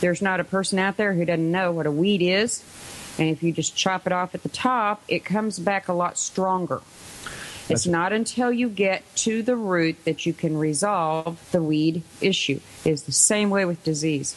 [0.00, 2.62] there's not a person out there who doesn't know what a weed is.
[3.18, 6.16] And if you just chop it off at the top, it comes back a lot
[6.16, 6.80] stronger.
[7.68, 12.02] It's That's- not until you get to the root that you can resolve the weed
[12.20, 12.60] issue.
[12.84, 14.34] It's the same way with disease.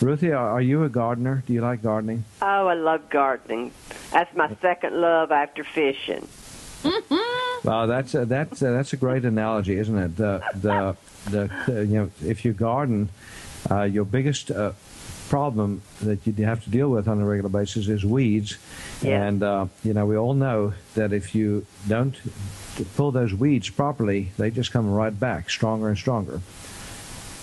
[0.00, 1.42] Ruthie, are are you a gardener?
[1.46, 2.24] Do you like gardening?
[2.42, 3.72] Oh, I love gardening.
[4.12, 6.28] That's my second love after fishing.
[7.64, 10.16] Well, that's a, that's a, that's a great analogy, isn't it?
[10.16, 10.96] The the
[11.30, 13.08] the uh, you know if you garden,
[13.68, 14.70] uh, your biggest uh,
[15.28, 18.58] problem that you have to deal with on a regular basis is weeds,
[19.02, 19.24] Yeah.
[19.26, 22.14] and uh, you know we all know that if you don't
[22.96, 26.40] pull those weeds properly, they just come right back stronger and stronger.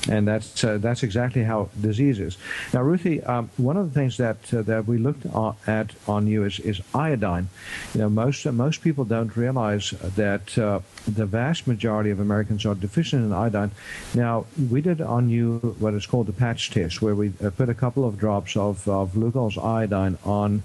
[0.10, 2.38] And that's uh, that's exactly how disease is.
[2.74, 5.26] Now, Ruthie, um, one of the things that uh, that we looked
[5.68, 7.50] at on you is, is iodine.
[7.94, 12.66] You know, most uh, most people don't realize that uh, the vast majority of Americans
[12.66, 13.72] are deficient in iodine.
[14.14, 17.70] Now, we did on you what is called the patch test, where we uh, put
[17.70, 20.64] a couple of drops of, of Lugol's iodine on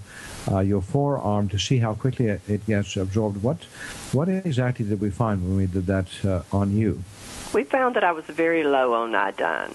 [0.49, 3.41] uh, your forearm to see how quickly it, gets absorbed.
[3.41, 3.63] What
[4.11, 6.07] what exactly did we find when we did that
[6.51, 7.03] on you?
[7.53, 9.73] We found that I was very low on iodine.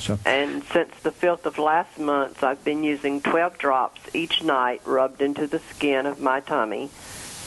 [0.00, 0.18] So.
[0.24, 5.20] And since the 5th of last month, I've been using 12 drops each night rubbed
[5.20, 6.90] into the skin of my tummy.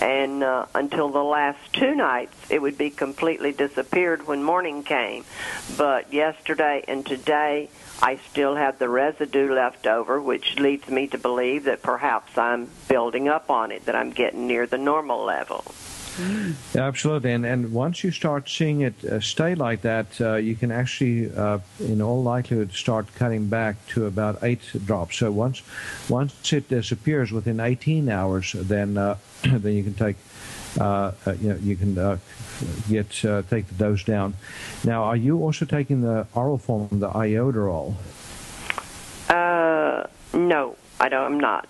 [0.02, 5.24] And uh, until the last two nights, it would be completely disappeared when morning came.
[5.78, 7.70] But yesterday and today,
[8.02, 12.70] I still have the residue left over, which leads me to believe that perhaps I'm
[12.90, 15.64] building up on it, that I'm getting near the normal level.
[16.76, 20.72] Absolutely, and and once you start seeing it uh, stay like that, uh, you can
[20.72, 25.18] actually, uh, in all likelihood, start cutting back to about eight drops.
[25.18, 25.62] So once
[26.10, 30.16] once it disappears within 18 hours, then uh, then you can take.
[30.80, 31.94] Uh, uh, you know, you can
[32.90, 33.12] get
[33.48, 34.34] take the dose down.
[34.84, 37.94] Now, are you also taking the oral form, the iodoral?
[40.34, 41.34] No, I don't.
[41.34, 41.68] I'm not.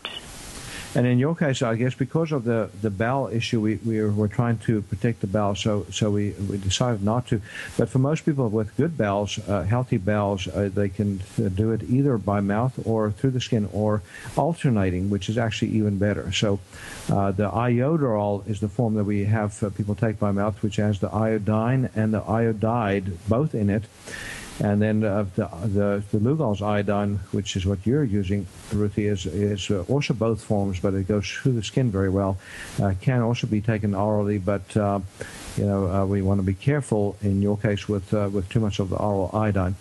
[0.95, 4.27] And in your case, I guess because of the, the bowel issue, we, we were,
[4.27, 7.41] trying to protect the bowel, so so we, we decided not to.
[7.77, 11.21] But for most people with good bowels, uh, healthy bowels, uh, they can
[11.55, 14.01] do it either by mouth or through the skin or
[14.35, 16.31] alternating, which is actually even better.
[16.31, 16.59] So
[17.11, 20.99] uh, the iodoral is the form that we have people take by mouth, which has
[20.99, 23.83] the iodine and the iodide both in it.
[24.63, 29.25] And then uh, the, the, the Lugol's iodine, which is what you're using, Ruthie, is,
[29.25, 32.37] is uh, also both forms, but it goes through the skin very well.
[32.81, 35.01] Uh, can also be taken orally, but uh,
[35.57, 38.61] you know uh, we want to be careful in your case with uh, with too
[38.61, 39.75] much of the oral iodine.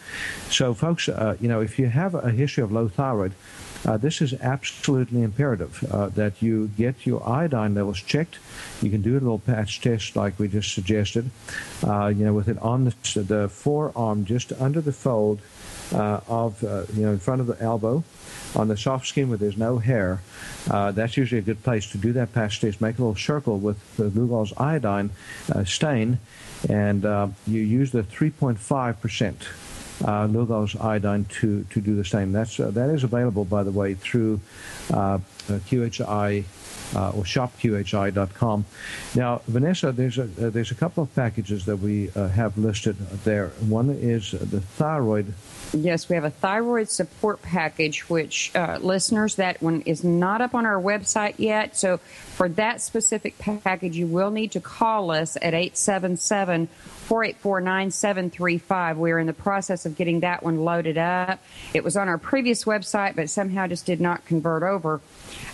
[0.50, 3.32] So, folks, you know if you have a history of low thyroid,
[3.84, 8.38] uh, this is absolutely imperative uh, that you get your iodine levels checked.
[8.80, 11.30] You can do a little patch test like we just suggested,
[11.84, 15.40] uh, you know, with it on the, the forearm, just under the fold
[15.92, 18.04] uh, of, uh, you know, in front of the elbow,
[18.54, 20.20] on the soft skin where there's no hair.
[20.70, 22.80] Uh, that's usually a good place to do that patch test.
[22.80, 25.10] Make a little circle with the Lugol's iodine
[25.64, 26.20] stain,
[26.68, 27.02] and
[27.46, 29.48] you use the 3.5 percent
[30.04, 32.32] uh, iodine to, to do the same.
[32.32, 34.40] That's, uh, that is available, by the way, through
[34.92, 36.44] uh, QHI
[36.94, 38.64] uh, or shopqhi.com.
[39.14, 42.96] Now, Vanessa, there's a, uh, there's a couple of packages that we uh, have listed
[43.24, 43.48] there.
[43.60, 45.32] One is the thyroid.
[45.74, 50.54] Yes, we have a thyroid support package, which uh, listeners, that one is not up
[50.54, 51.76] on our website yet.
[51.76, 58.98] So for that specific package, you will need to call us at 877 484 9735.
[58.98, 61.42] We are in the process of getting that one loaded up.
[61.72, 65.00] It was on our previous website, but somehow just did not convert over.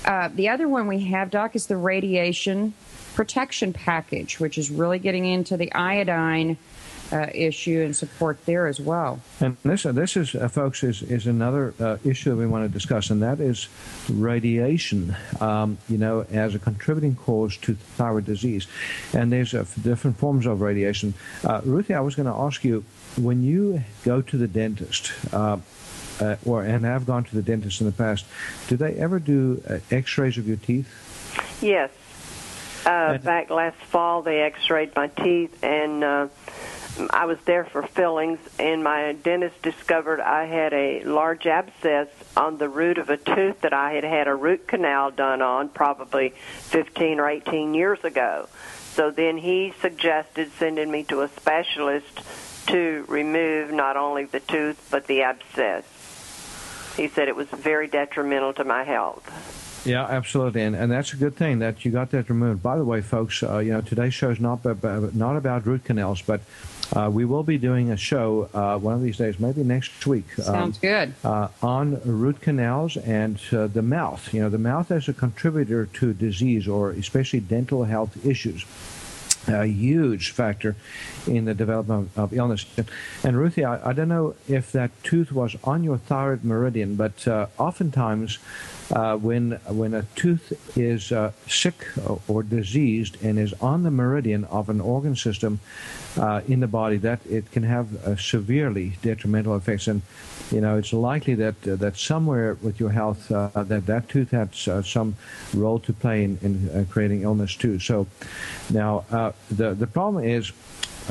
[0.04, 2.74] Uh, the other one we have, Doc, is the radiation
[3.14, 6.56] protection package, which is really getting into the iodine
[7.12, 9.20] uh, issue and support there as well.
[9.40, 12.64] And this, uh, this is, uh, folks, is, is another uh, issue that we want
[12.64, 13.68] to discuss, and that is
[14.10, 18.66] radiation, um, you know, as a contributing cause to thyroid disease.
[19.14, 21.14] And there's uh, different forms of radiation.
[21.44, 22.84] Uh, Ruthie, I was going to ask you,
[23.16, 27.92] when you go to the dentist, or and have gone to the dentist in the
[27.92, 28.24] past,
[28.68, 30.88] do they ever do X-rays of your teeth?
[31.62, 31.90] Yes.
[32.84, 36.30] back last fall, they X-rayed my teeth, and
[37.10, 42.58] I was there for fillings, and my dentist discovered I had a large abscess on
[42.58, 46.30] the root of a tooth that I had had a root canal done on probably
[46.30, 48.48] 15 or 18 years ago.
[48.94, 52.20] So then he suggested sending me to a specialist
[52.66, 55.84] to remove not only the tooth but the abscess.
[56.96, 59.57] He said it was very detrimental to my health.
[59.88, 62.62] Yeah, absolutely, and and that's a good thing that you got that removed.
[62.62, 65.84] By the way, folks, uh, you know today's show is not about, not about root
[65.84, 66.40] canals, but
[66.94, 70.26] uh, we will be doing a show uh, one of these days, maybe next week.
[70.38, 71.14] Um, Sounds um, good.
[71.24, 74.32] Uh, on root canals and uh, the mouth.
[74.32, 78.64] You know, the mouth as a contributor to disease or especially dental health issues.
[79.48, 80.76] A huge factor
[81.26, 82.66] in the development of, illness.
[83.24, 87.26] And Ruthie, I, I, don't know if that tooth was on your thyroid meridian, but
[87.26, 88.38] uh, oftentimes
[88.90, 91.86] uh, when when a tooth is uh, sick
[92.26, 95.60] or diseased and is on the meridian of an organ system
[96.16, 99.88] uh, in the body, that it can have uh, severely detrimental effects.
[99.88, 100.02] And
[100.50, 104.54] you know, it's likely that uh, that somewhere with your health that that tooth had
[104.54, 105.16] some
[105.52, 107.78] role to play in, in creating illness too.
[107.78, 108.06] So
[108.70, 110.52] now the the problem is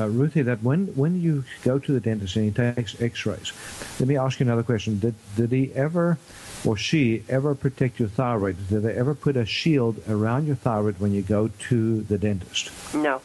[0.00, 3.52] uh, Ruthie, that when, when you go to the dentist and he takes X-rays,
[3.98, 4.98] let me ask you another question.
[4.98, 6.18] Did did he ever
[6.64, 8.68] or she ever protect your thyroid?
[8.68, 12.70] Did they ever put a shield around your thyroid when you go to the dentist?
[12.94, 13.20] No.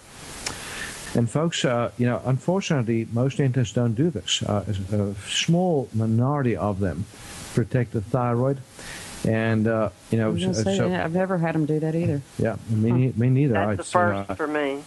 [1.15, 4.41] And folks, uh, you know, unfortunately, most dentists don't do this.
[4.41, 7.05] Uh, a small minority of them
[7.53, 8.57] protect the thyroid,
[9.27, 12.21] and uh, you know, so, say, so, I've never had them do that either.
[12.37, 13.53] yeah, me, ne- me neither.
[13.53, 14.83] That's the It's, first uh, for me.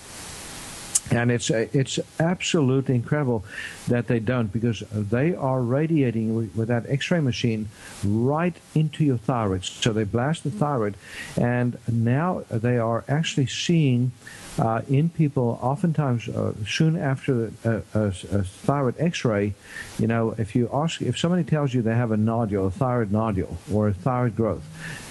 [1.11, 3.45] and it's uh, it's absolutely incredible
[3.89, 7.69] that they don't because they are radiating with, with that X-ray machine
[8.05, 9.65] right into your thyroid.
[9.65, 10.97] So they blast the thyroid,
[11.37, 14.13] and now they are actually seeing
[14.59, 19.55] uh, in people oftentimes uh, soon after a, a, a thyroid X-ray.
[19.99, 23.13] You know, if you ask if somebody tells you they have a nodule, a thyroid
[23.13, 24.65] nodule, or a thyroid growth.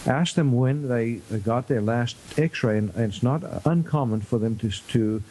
[0.07, 4.69] Ask them when they got their last X-ray, and it's not uncommon for them to
[4.69, 5.23] to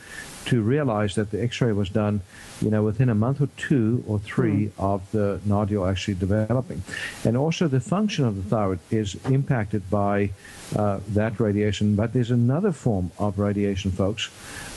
[0.46, 2.20] to realize that the X-ray was done,
[2.60, 6.82] you know, within a month or two or three of the nodule actually developing,
[7.24, 10.30] and also the function of the thyroid is impacted by
[10.76, 11.94] uh, that radiation.
[11.94, 14.30] But there's another form of radiation, folks.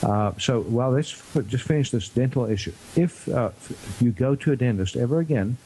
[0.04, 1.12] Uh, so, well, let's
[1.48, 2.74] just finish this dental issue.
[2.96, 3.52] If uh,
[4.00, 5.58] you go to a dentist ever again,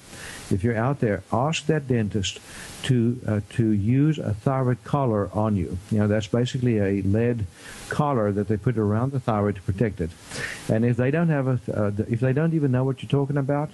[0.49, 2.39] if you're out there, ask that dentist
[2.84, 5.78] to uh, to use a thyroid collar on you.
[5.91, 7.45] You know, that's basically a lead
[7.89, 10.09] collar that they put around the thyroid to protect it.
[10.68, 13.38] And if they don't have a, uh, if they don't even know what you're talking
[13.38, 13.70] about,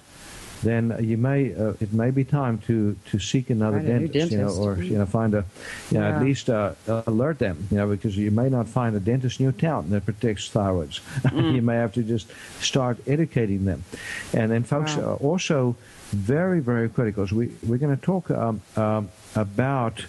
[0.62, 4.38] then you may uh, it may be time to to seek another a dentist, you
[4.38, 5.44] know, or you know find a,
[5.90, 6.16] you know, Yeah.
[6.16, 6.72] at least uh,
[7.06, 10.04] alert them, you know, because you may not find a dentist in your town that
[10.04, 11.00] protects thyroids.
[11.54, 12.26] you may have to just
[12.60, 13.84] start educating them,
[14.32, 15.12] and then folks Wow.
[15.20, 15.76] uh, also
[16.10, 17.26] very very critical.
[17.26, 20.04] So we we're going to talk um, um, about.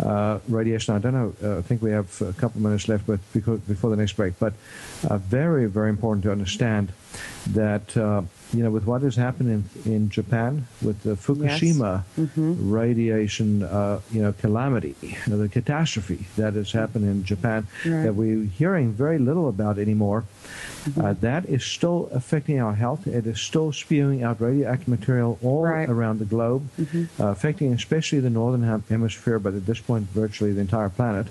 [0.00, 0.94] Uh, radiation.
[0.94, 1.34] I don't know.
[1.42, 4.38] Uh, I think we have a couple minutes left, but because, before the next break.
[4.38, 4.52] But
[5.10, 6.92] uh, very, very important to understand
[7.48, 8.22] that uh,
[8.54, 9.50] you know with what has happened
[9.84, 12.70] in in Japan with the Fukushima Mm-hmm.
[12.72, 18.02] radiation, uh, you know, calamity, you know, the catastrophe that has happened in Japan Right.
[18.04, 20.24] that we're hearing very little about anymore.
[20.98, 23.06] Uh, that is still affecting our health.
[23.06, 25.88] It is still spewing out radioactive material all Right.
[25.88, 26.68] around the globe,
[27.20, 31.26] uh, affecting especially the northern hemisphere, but at this point, virtually the entire planet.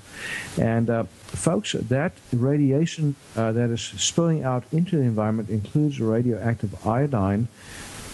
[0.60, 1.04] And uh,
[1.38, 7.48] folks, that radiation uh, that is spilling out into the environment includes radioactive iodine,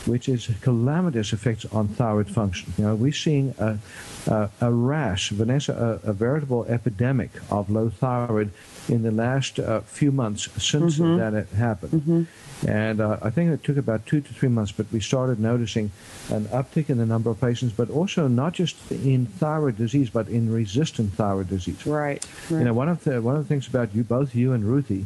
[0.06, 2.74] which is calamitous effects on thyroid function.
[2.78, 3.80] You know, we're seeing a,
[4.28, 8.52] a, a rash, Vanessa, a, a veritable epidemic of low thyroid
[8.90, 12.28] in the last uh, few months since that it happened.
[12.68, 15.92] And uh, I think it took about two to three months, but we started noticing
[16.30, 20.28] an uptick in the number of patients, but also not just in thyroid disease, but
[20.30, 21.86] in resistant thyroid disease.
[21.86, 22.26] Right.
[22.50, 25.06] You know, one of the one of the things about you, both you and Ruthie,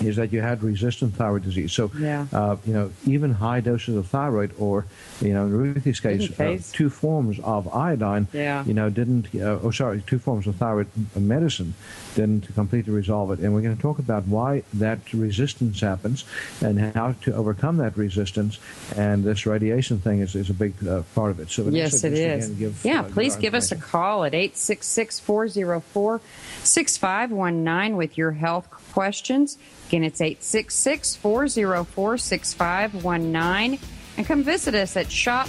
[0.00, 1.72] is that you had resistant thyroid disease.
[1.72, 2.26] So, Yeah.
[2.32, 4.86] uh, you know, even high doses of thyroid, or
[5.20, 8.64] you know, in Ruthie's case, uh, two forms of iodine, Yeah.
[8.64, 9.26] you know, didn't.
[9.34, 11.74] Uh, oh, sorry, two forms of thyroid medicine
[12.14, 13.38] didn't completely resolve it.
[13.40, 16.24] And we're going to talk about why that resistance happens
[16.60, 18.58] and how to overcome that resistance.
[18.96, 21.50] And this radiation thing is, is a big uh, part of it.
[21.50, 22.48] So, Yes, it is.
[22.50, 26.20] give, yeah, uh, please give us a call at 866 404
[26.64, 29.58] 6519 with your health questions.
[29.88, 33.78] Again, it's 866 404 6519.
[34.16, 35.48] And come visit us at shopqhi.com.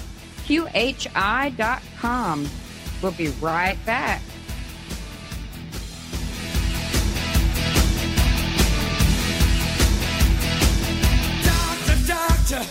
[3.01, 4.21] We'll be right back.
[11.43, 12.61] Doctor, doctor,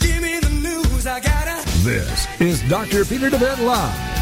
[0.00, 1.06] give me the news.
[1.06, 1.62] I gotta.
[1.80, 3.04] This is Dr.
[3.04, 4.21] Peter DeVette Live.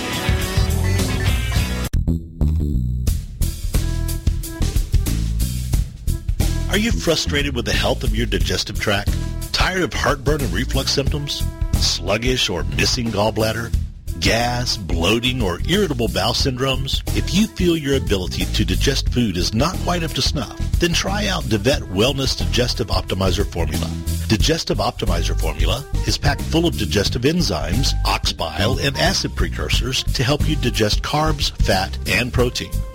[6.75, 9.15] Are you frustrated with the health of your digestive tract?
[9.53, 11.41] Tired of heartburn and reflux symptoms?
[11.71, 13.73] Sluggish or missing gallbladder?
[14.19, 17.01] Gas, bloating, or irritable bowel syndromes?
[17.17, 20.91] If you feel your ability to digest food is not quite up to snuff, then
[20.91, 23.89] try out DeVette Wellness Digestive Optimizer Formula.
[24.27, 30.23] Digestive Optimizer Formula is packed full of digestive enzymes, ox bile, and acid precursors to
[30.23, 32.71] help you digest carbs, fat, and protein.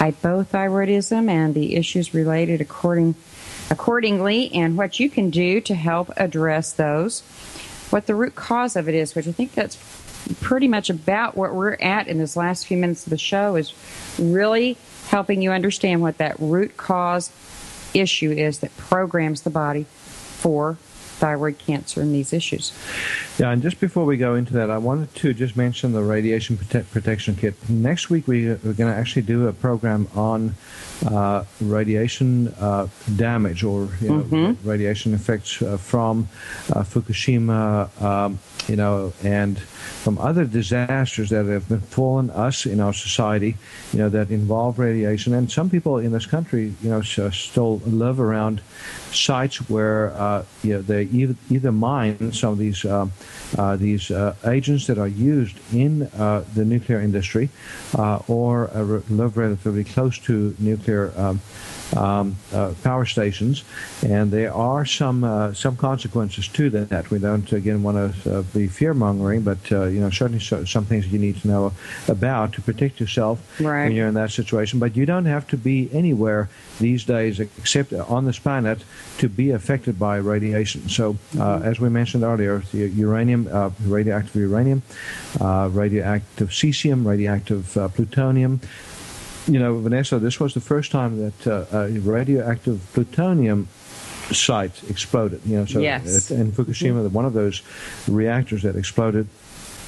[0.00, 3.14] hypothyroidism, and the issues related according,
[3.70, 7.20] accordingly, and what you can do to help address those.
[7.90, 9.76] What the root cause of it is, which I think that's
[10.40, 13.74] pretty much about what we're at in this last few minutes of the show, is
[14.18, 14.78] really
[15.08, 17.30] helping you understand what that root cause
[17.92, 20.78] issue is that programs the body for
[21.20, 22.72] thyroid cancer and these issues.
[23.38, 26.56] Yeah, and just before we go into that, I wanted to just mention the radiation
[26.56, 27.54] prote- protection kit.
[27.68, 30.54] Next week, we, we're going to actually do a program on
[31.06, 36.28] uh, radiation uh, damage or you know, radiation effects uh, from
[36.70, 38.38] uh, Fukushima, um,
[38.68, 43.56] you know, and from other disasters that have befallen us in our society,
[43.92, 45.34] you know, that involve radiation.
[45.34, 48.60] And some people in this country, you know, still live around
[49.12, 53.12] sites where uh, you know, they either, mine some of these um,
[53.58, 57.48] uh, these uh, agents that are used in uh, the nuclear industry,
[57.96, 61.12] uh, or uh, live relatively close to nuclear.
[61.16, 61.40] Um,
[61.96, 63.64] um, uh, power stations,
[64.02, 67.10] and there are some uh, some consequences to that.
[67.10, 70.64] We don't again want to uh, be fear mongering, but uh, you know certainly so,
[70.64, 71.72] some things you need to know
[72.08, 73.84] about to protect yourself Right.
[73.84, 74.78] when you're in that situation.
[74.78, 78.82] But you don't have to be anywhere these days except on this planet
[79.18, 80.88] to be affected by radiation.
[80.88, 84.82] So, uh, as we mentioned earlier, the uranium, uh, radioactive uranium,
[85.40, 88.60] uh, radioactive cesium, radioactive uh, plutonium.
[89.50, 93.66] You know, Vanessa, this was the first time that uh, a radioactive plutonium
[94.30, 95.40] site exploded.
[95.44, 96.30] You know, so Yes.
[96.30, 97.62] in Fukushima, one of those
[98.06, 99.26] reactors that exploded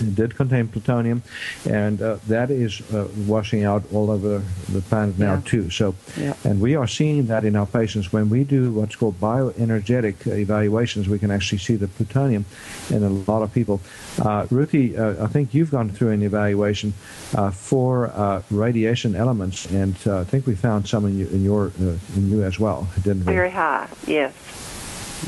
[0.02, 1.22] did contain plutonium,
[1.68, 4.42] and uh, that is uh, washing out all over
[4.72, 5.40] the planet now Yeah.
[5.44, 5.70] too.
[5.70, 6.34] So, Yeah.
[6.44, 11.08] and we are seeing that in our patients when we do what's called bioenergetic evaluations.
[11.08, 12.44] We can actually see the plutonium
[12.90, 13.80] in a lot of people.
[14.20, 16.92] Uh, Ruthie, uh, I think you've gone through an evaluation
[17.34, 21.44] uh, for uh, radiation elements, and uh, I think we found some in you, in
[21.44, 23.32] your uh, in you as well, didn't we?
[23.32, 24.32] Very high, yes.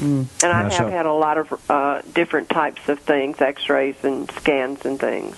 [0.00, 4.84] And I have had a lot of uh, different types of things, X-rays and scans
[4.84, 5.36] and things.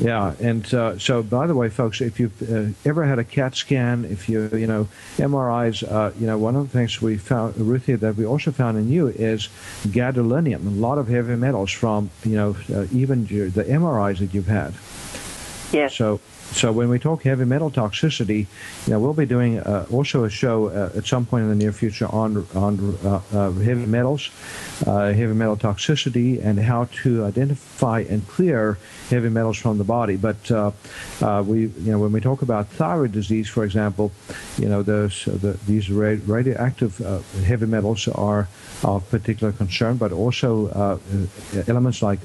[0.00, 3.54] Yeah, and uh, so by the way, folks, if you've uh, ever had a CAT
[3.54, 7.56] scan, if you you know MRIs, uh, you know one of the things we found,
[7.56, 9.48] Ruthie, that we also found in you is
[9.86, 14.34] gadolinium, a lot of heavy metals from you know uh, even your, the MRIs that
[14.34, 14.74] you've had.
[15.72, 15.94] Yes.
[15.94, 16.20] So,
[16.52, 18.46] so when we talk heavy metal toxicity,
[18.86, 22.06] we'll be doing uh, also a show uh, at some point in the near future
[22.06, 24.30] on on uh, uh, heavy metals,
[24.86, 28.78] uh, heavy metal toxicity, and how to identify and clear
[29.08, 30.16] heavy metals from the body.
[30.16, 30.72] But uh,
[31.46, 34.12] we, you know, when we talk about thyroid disease, for example,
[34.58, 36.98] you know, those the, these ra- radioactive
[37.44, 38.48] heavy metals are
[38.84, 40.98] of particular concern, but also
[41.66, 42.20] elements like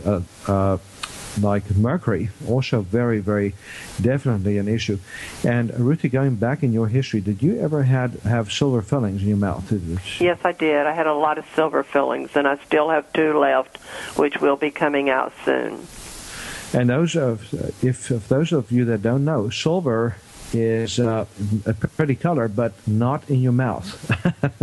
[1.41, 3.53] like mercury, also very, very
[4.01, 4.97] definitely an issue.
[5.43, 9.27] And Ruthie, going back in your history, did you ever had have silver fillings in
[9.27, 9.71] your mouth?
[10.19, 10.85] Yes, I did.
[10.85, 13.77] I had a lot of silver fillings, and I still have two left,
[14.17, 15.88] which will be coming out soon.
[16.73, 20.17] And those of if, if those of you that don't know, silver
[20.53, 21.25] is uh,
[21.65, 23.85] a pretty color, but not in your mouth.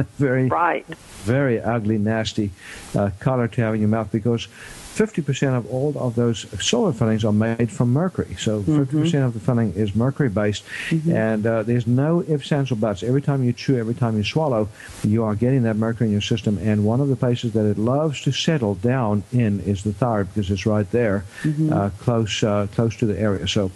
[0.18, 0.86] very Right.
[1.24, 2.50] very ugly, nasty
[2.94, 4.48] uh, color to have in your mouth because
[4.94, 8.36] 50% of all of those solar fillings are made from mercury.
[8.38, 10.62] So 50% of the filling is mercury based,
[11.10, 13.02] and uh, there's no ifs, ands, or buts.
[13.02, 14.68] Every time you chew, every time you swallow,
[15.02, 16.58] you are getting that mercury in your system.
[16.58, 20.28] And one of the places that it loves to settle down in is the thyroid
[20.28, 21.24] because it's right there,
[21.72, 23.48] uh, close uh, close to the area.
[23.48, 23.72] So,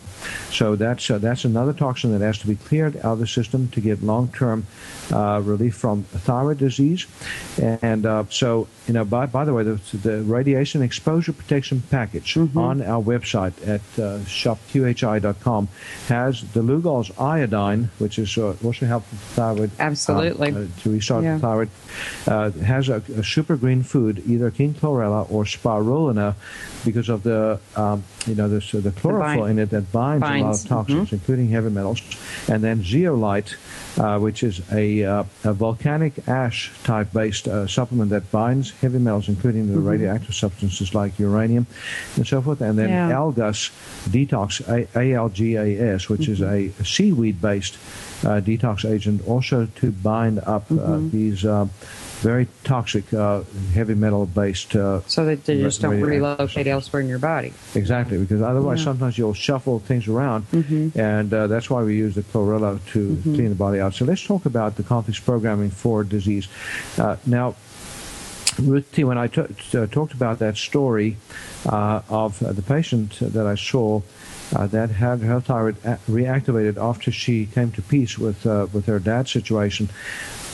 [0.51, 3.69] so that's uh, that's another toxin that has to be cleared out of the system
[3.71, 4.67] to get long term
[5.13, 7.07] uh, relief from thyroid disease.
[7.59, 12.37] And uh, so, you know, by, by the way, the, the radiation exposure protection package
[12.37, 15.69] on our website at uh, shopqhi.com
[16.09, 19.71] has the Lugol's iodine, which is uh, also helpful for thyroid.
[19.79, 20.53] Absolutely.
[20.53, 21.35] uh, to restart Yeah.
[21.37, 21.71] the thyroid.
[22.27, 26.35] Uh, has a, a super green food, either king chlorella or spirulina,
[26.85, 30.29] because of the um, you know there's uh, the chlorophyll in it that binds, a
[30.29, 32.01] lot of toxins, including heavy metals,
[32.49, 33.57] and then zeolite,
[33.99, 38.99] uh, which is a, uh, a volcanic ash type based uh, supplement that binds heavy
[38.99, 41.67] metals, including the radioactive substances like uranium
[42.17, 43.11] and so forth, and then Yeah.
[43.13, 43.71] Algas
[44.09, 47.77] Detox, A- ALGAS, which is a seaweed based
[48.25, 51.67] uh, detox agent, also to bind up uh, these uh,
[52.21, 53.43] very toxic uh,
[53.75, 54.75] heavy metal based.
[54.75, 57.53] Uh, So that they just don't relocate elsewhere in your body.
[57.75, 58.85] Exactly, because otherwise Yeah.
[58.85, 60.45] sometimes you'll shuffle things around,
[60.97, 63.95] and uh, that's why we use the chlorella to clean the body out.
[63.95, 66.49] So let's talk about the complex programming for disease.
[66.99, 67.55] Uh, now,
[68.59, 71.17] Ruthie, when I t- t- talked about that story
[71.67, 74.01] uh, of uh, the patient that I saw
[74.57, 78.87] uh, that had her thyroid a- reactivated after she came to peace with uh, with
[78.87, 79.89] her dad's situation,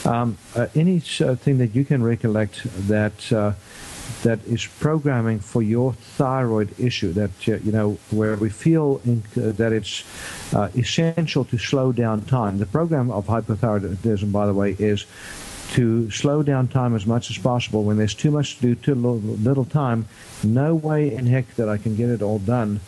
[0.05, 3.52] um, uh, anything that you can recollect that uh,
[4.22, 9.22] that is programming for your thyroid issue that uh, you know where we feel in,
[9.36, 10.05] uh, that it's
[10.55, 12.59] uh, essential to slow down time.
[12.59, 15.07] The program of hypothyroidism, by the way, is
[15.72, 17.84] to slow down time as much as possible.
[17.84, 20.07] When there's too much to do, too little, little time,
[20.42, 22.80] no way in heck that I can get it all done.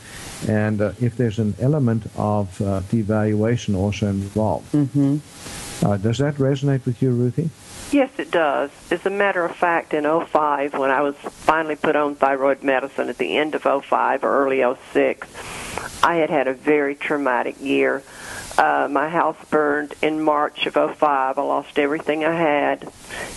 [0.47, 4.73] And uh, if there's an element of uh, devaluation also involved,
[5.83, 7.51] uh, does that resonate with you, Ruthie?
[7.93, 8.71] Yes, it does.
[8.91, 13.09] As a matter of fact, in '05, when I was finally put on thyroid medicine
[13.09, 15.29] at the end of '05 or early '06,
[16.03, 18.03] I had had a very traumatic year.
[18.59, 21.39] Uh, my house burned in March of '05.
[21.39, 22.89] I lost everything I had.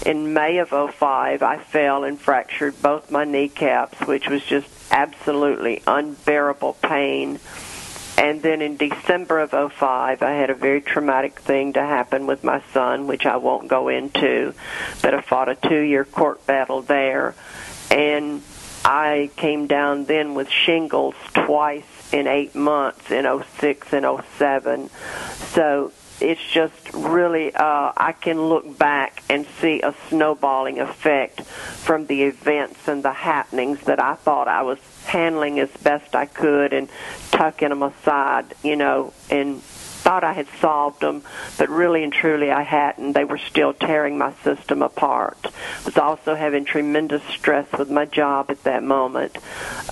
[0.06, 5.84] In May of '05, I fell and fractured both my kneecaps, which was just absolutely
[5.86, 7.40] unbearable pain.
[8.20, 12.44] And then in December of '05, I had a very traumatic thing to happen with
[12.44, 14.54] my son, which I won't go into,
[15.02, 17.34] but I fought a two-year court battle there,
[17.90, 18.42] and
[18.84, 24.06] I came down then with shingles twice in eight months in '06 and
[24.38, 24.90] '07.
[25.54, 32.08] So it's just really uh, I can look back and see a snowballing effect from
[32.08, 34.80] the events and the happenings that I thought I was
[35.10, 36.90] handling as best I could and
[37.32, 41.24] tucking them aside, you know, and thought I had solved them,
[41.58, 43.14] but really and truly I hadn't.
[43.14, 45.38] They were still tearing my system apart.
[45.44, 45.52] I
[45.86, 49.38] Was also having tremendous stress with my job at that moment.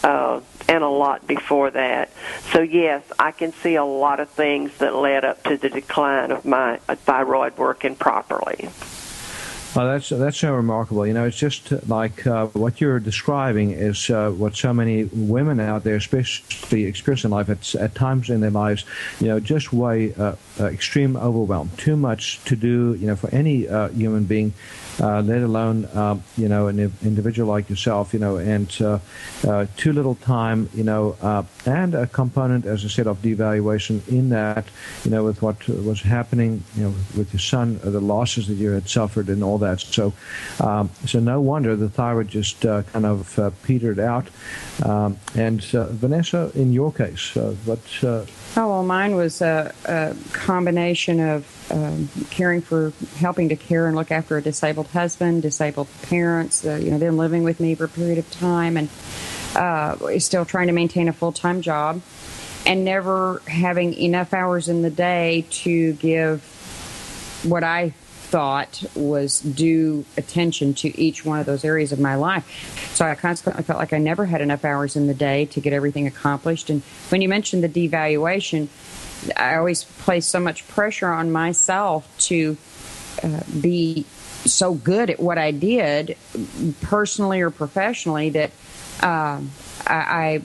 [0.03, 2.09] Uh, and a lot before that.
[2.51, 6.32] So yes, I can see a lot of things that led up to the decline
[6.32, 8.70] of my thyroid working properly.
[9.78, 11.05] Well, that's that's so remarkable.
[11.05, 15.59] You know, it's just like uh, what you're describing is uh, what so many women
[15.59, 18.86] out there, especially experience in life at, at times in their lives.
[19.19, 22.95] You know, just way uh, uh, extreme overwhelm, too much to do.
[22.95, 24.55] You know, for any uh, human being,
[24.99, 28.15] uh, let alone uh, you know an individual like yourself.
[28.15, 28.97] You know, and uh,
[29.47, 30.71] uh, too little time.
[30.73, 34.65] You know, and a component, as I said, of devaluation in that.
[35.05, 36.63] You know, with what was happening.
[36.75, 39.66] You know, with your son, the losses that you had suffered, and all that.
[39.76, 40.13] So,
[40.59, 44.28] um, so no wonder the thyroid just uh, kind of uh, petered out.
[44.84, 47.80] Um, and uh, Vanessa, in your case, uh, what?
[48.03, 48.26] Uh,
[48.59, 53.95] Oh, well, mine was a, a combination of um, caring for, helping to care and
[53.95, 57.84] look after a disabled husband, disabled parents, uh, you know, them living with me for
[57.84, 58.89] a period of time, and
[59.55, 62.01] uh, still trying to maintain a full time job,
[62.65, 66.41] and never having enough hours in the day to give
[67.43, 67.93] what I
[68.30, 72.45] thought was due attention to each one of those areas of my life.
[72.93, 75.71] So I constantly felt like I never had enough hours in the day to get
[75.73, 76.69] everything accomplished.
[76.69, 78.67] And when you mentioned the devaluation,
[79.36, 82.57] I always placed so much pressure on myself to
[83.23, 84.05] uh, be
[84.45, 86.17] so good at what I did,
[86.82, 88.51] personally or professionally, that
[89.01, 89.51] um
[89.86, 90.41] I,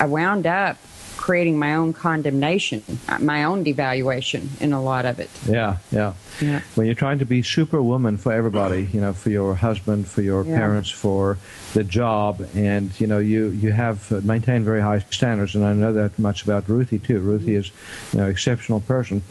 [0.00, 0.76] I wound up
[1.16, 5.30] creating my own condemnation, uh, my own devaluation in a lot of it.
[5.46, 6.14] Yeah, yeah.
[6.40, 6.60] Yeah.
[6.74, 10.44] When you're trying to be superwoman for everybody, you know, for your husband, for your
[10.44, 10.56] Yeah.
[10.56, 11.38] parents, for
[11.74, 15.72] the job, and you know, you you have uh, maintained very high standards, and I
[15.72, 17.20] know that much about Ruthie too.
[17.20, 17.70] Ruthie is,
[18.12, 19.22] you know, exceptional person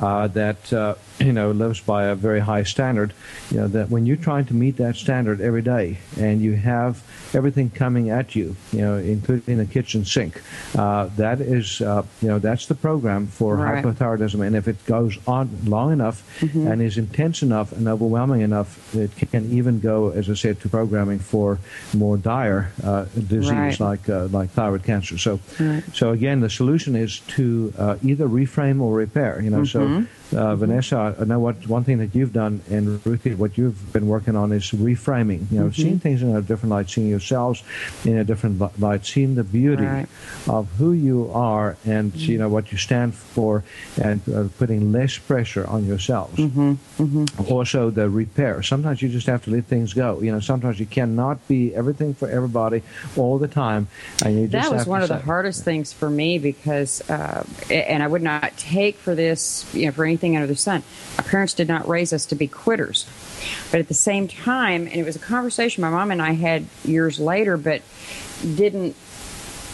[0.00, 3.12] uh, that uh, you know lives by a very high standard.
[3.50, 7.02] You know that when you're trying to meet that standard every day, and you have
[7.34, 10.40] everything coming at you, you know, including the kitchen sink,
[10.76, 13.84] uh, that is, uh, you know, that's the program for Right.
[13.84, 16.22] hypothyroidism, and if it goes on long enough
[16.52, 20.60] and is intense enough and overwhelming enough, that it can even go, as I said,
[20.60, 21.58] to programming for
[21.94, 23.80] more dire uh, disease Right.
[23.80, 25.18] like uh, like thyroid cancer.
[25.18, 25.82] So, Right.
[25.92, 29.40] so again, the solution is to uh, either reframe or repair.
[29.42, 30.04] You know, so.
[30.34, 34.06] Uh, Vanessa, I know what one thing that you've done, and Ruthie, what you've been
[34.08, 35.50] working on is reframing.
[35.52, 37.62] You know, seeing things in a different light, seeing yourselves
[38.04, 40.06] in a different li- light, seeing the beauty Right.
[40.48, 43.64] of who you are and you know what you stand for,
[44.00, 46.40] and uh, putting less pressure on yourselves.
[47.48, 48.62] Also, the repair.
[48.62, 50.20] Sometimes you just have to let things go.
[50.20, 52.82] You know, sometimes you cannot be everything for everybody
[53.16, 53.88] all the time,
[54.24, 58.02] and you just that was one of the hardest things for me because, uh, and
[58.02, 60.82] I would not take for this, you know, for anything under the sun.
[61.18, 63.06] My parents did not raise us to be quitters,
[63.70, 66.66] but at the same time, and it was a conversation my mom and I had
[66.84, 67.82] years later, but
[68.40, 68.96] didn't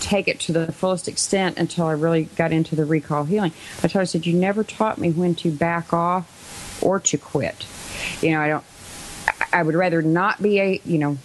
[0.00, 3.52] take it to the fullest extent until I really got into the recall healing.
[3.78, 7.18] I told her, I said, "You never taught me when to back off or to
[7.18, 7.66] quit.
[8.20, 8.64] You know, I don't.
[9.52, 11.18] I would rather not be a, you know,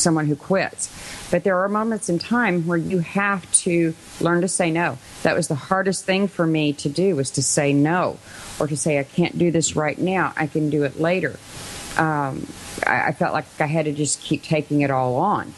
[0.00, 0.90] someone who quits.
[1.30, 4.98] But there are moments in time where you have to learn to say no.
[5.22, 8.18] That was the hardest thing for me to do was to say no
[8.58, 10.32] or to say I can't do this right now.
[10.36, 11.38] I can do it later.
[11.96, 12.46] Um,
[12.86, 15.52] I, I felt like I had to just keep taking it all on.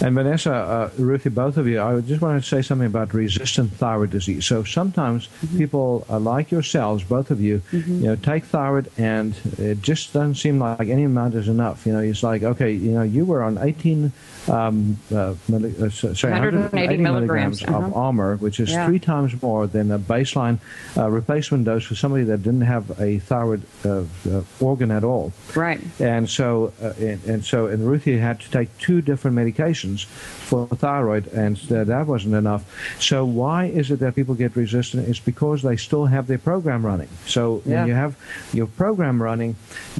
[0.00, 3.72] And Vanessa, uh, Ruthie, both of you, I just want to say something about resistant
[3.72, 4.46] thyroid disease.
[4.46, 5.58] So sometimes Mm-hmm.
[5.58, 10.34] people uh, like yourselves, both of you, you know, take thyroid and it just doesn't
[10.34, 11.86] seem like any amount is enough.
[11.86, 14.12] You know, it's like, okay, you know, you were on 18,
[14.48, 17.90] um, uh, milli- uh, sorry, 180 milligrams, of uh-huh.
[17.94, 18.86] Armour, which is Yeah.
[18.86, 20.58] three times more than a baseline
[20.96, 25.32] uh, replacement dose for somebody that didn't have a thyroid uh, uh, organ at all.
[25.54, 25.80] Right.
[26.00, 30.04] And so, uh, and, and so, and Ruthie had to take two different medications
[30.48, 32.62] for thyroid, and uh, that wasn't enough.
[33.00, 35.08] So, why is it that people get resistant?
[35.08, 37.08] It's because they still have their program running.
[37.26, 37.80] So, Yeah.
[37.80, 38.12] when you have
[38.52, 39.52] your program running,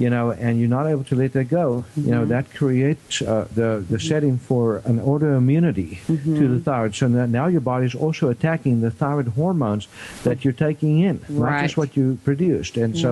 [0.03, 3.47] you know, and you're not able to let that go, you know, that creates uh,
[3.55, 6.95] the the setting for an autoimmunity to the thyroid.
[6.95, 9.85] So now your body's also attacking the thyroid hormones
[10.25, 12.77] that you're taking in, not just what you produced.
[12.77, 13.11] And so,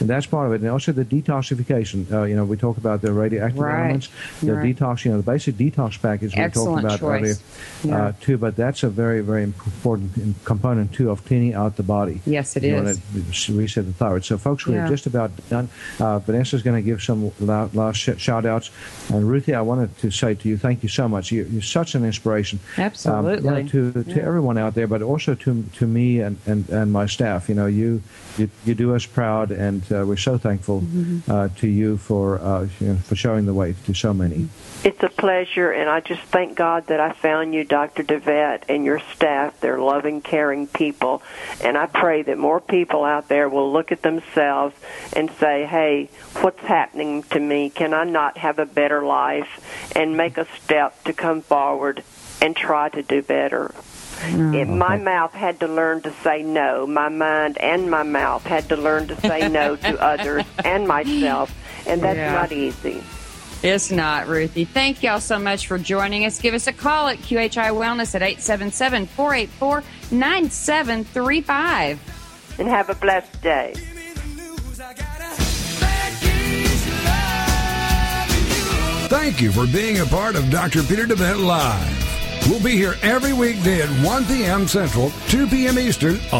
[0.00, 0.60] and that's part of it.
[0.62, 1.98] And also the detoxification.
[2.10, 3.80] Uh, you know, we talk about the radioactive Right.
[3.84, 4.08] elements,
[4.42, 4.76] the Right.
[4.76, 5.04] detox.
[5.04, 7.20] You know, the basic detox package we Excellent talked about choice.
[7.22, 7.34] earlier
[7.84, 8.06] Yeah.
[8.06, 8.38] uh, too.
[8.38, 10.10] But that's a very, very important
[10.44, 12.20] component too of cleaning out the body.
[12.26, 12.82] Yes, it is.
[12.82, 12.98] Want
[13.34, 14.24] to reset the thyroid.
[14.24, 14.88] So, folks, we're Yeah.
[14.88, 15.68] just about done.
[16.00, 18.70] Uh, Vanessa's going to give some la- last shout outs.
[19.12, 21.30] And Ruthie, I wanted to say to you, thank you so much.
[21.32, 22.58] You, you're such an inspiration.
[22.76, 23.44] Um, Absolutely.
[23.44, 24.22] you know, to to Yeah.
[24.22, 27.48] everyone out there, but also to to me and, and, and my staff.
[27.48, 28.02] You know, you
[28.38, 31.30] you, you do us proud, and uh, we're so thankful Mm-hmm.
[31.30, 34.48] uh, to you for uh, you know, for showing the way to so many.
[34.84, 38.02] It's a pleasure, and I just thank God that I found you, Dr.
[38.02, 39.58] DeVette, and your staff.
[39.60, 41.22] They're loving, caring people.
[41.62, 44.76] And I pray that more people out there will look at themselves
[45.14, 46.10] and say, hey,
[46.40, 47.70] what's happening to me?
[47.70, 49.92] Can I not have a better life?
[49.96, 52.04] And make a step to come forward
[52.40, 53.74] and try to do better.
[54.18, 54.54] Mm.
[54.54, 56.86] It, my mouth had to learn to say no.
[56.86, 61.54] My mind and my mouth had to learn to say no to others and myself.
[61.88, 62.32] And that's Yeah.
[62.32, 63.02] not easy.
[63.62, 64.64] It's not, Ruthie.
[64.66, 66.38] Thank y'all so much for joining us.
[66.40, 69.82] Give us a call at QHI Wellness at 877 484
[70.12, 71.98] 9735.
[72.58, 73.72] And have a blessed day.
[73.74, 74.80] Give me the news.
[74.80, 75.34] I got a
[75.80, 78.46] bad case of loving
[79.02, 79.08] you.
[79.08, 80.82] Thank you for being a part of Dr.
[80.84, 82.04] Peter DeVette Live.
[82.48, 84.66] We'll be here every weekday at 1 p.m.
[84.68, 85.78] Central, 2 p.m.
[85.78, 86.18] Eastern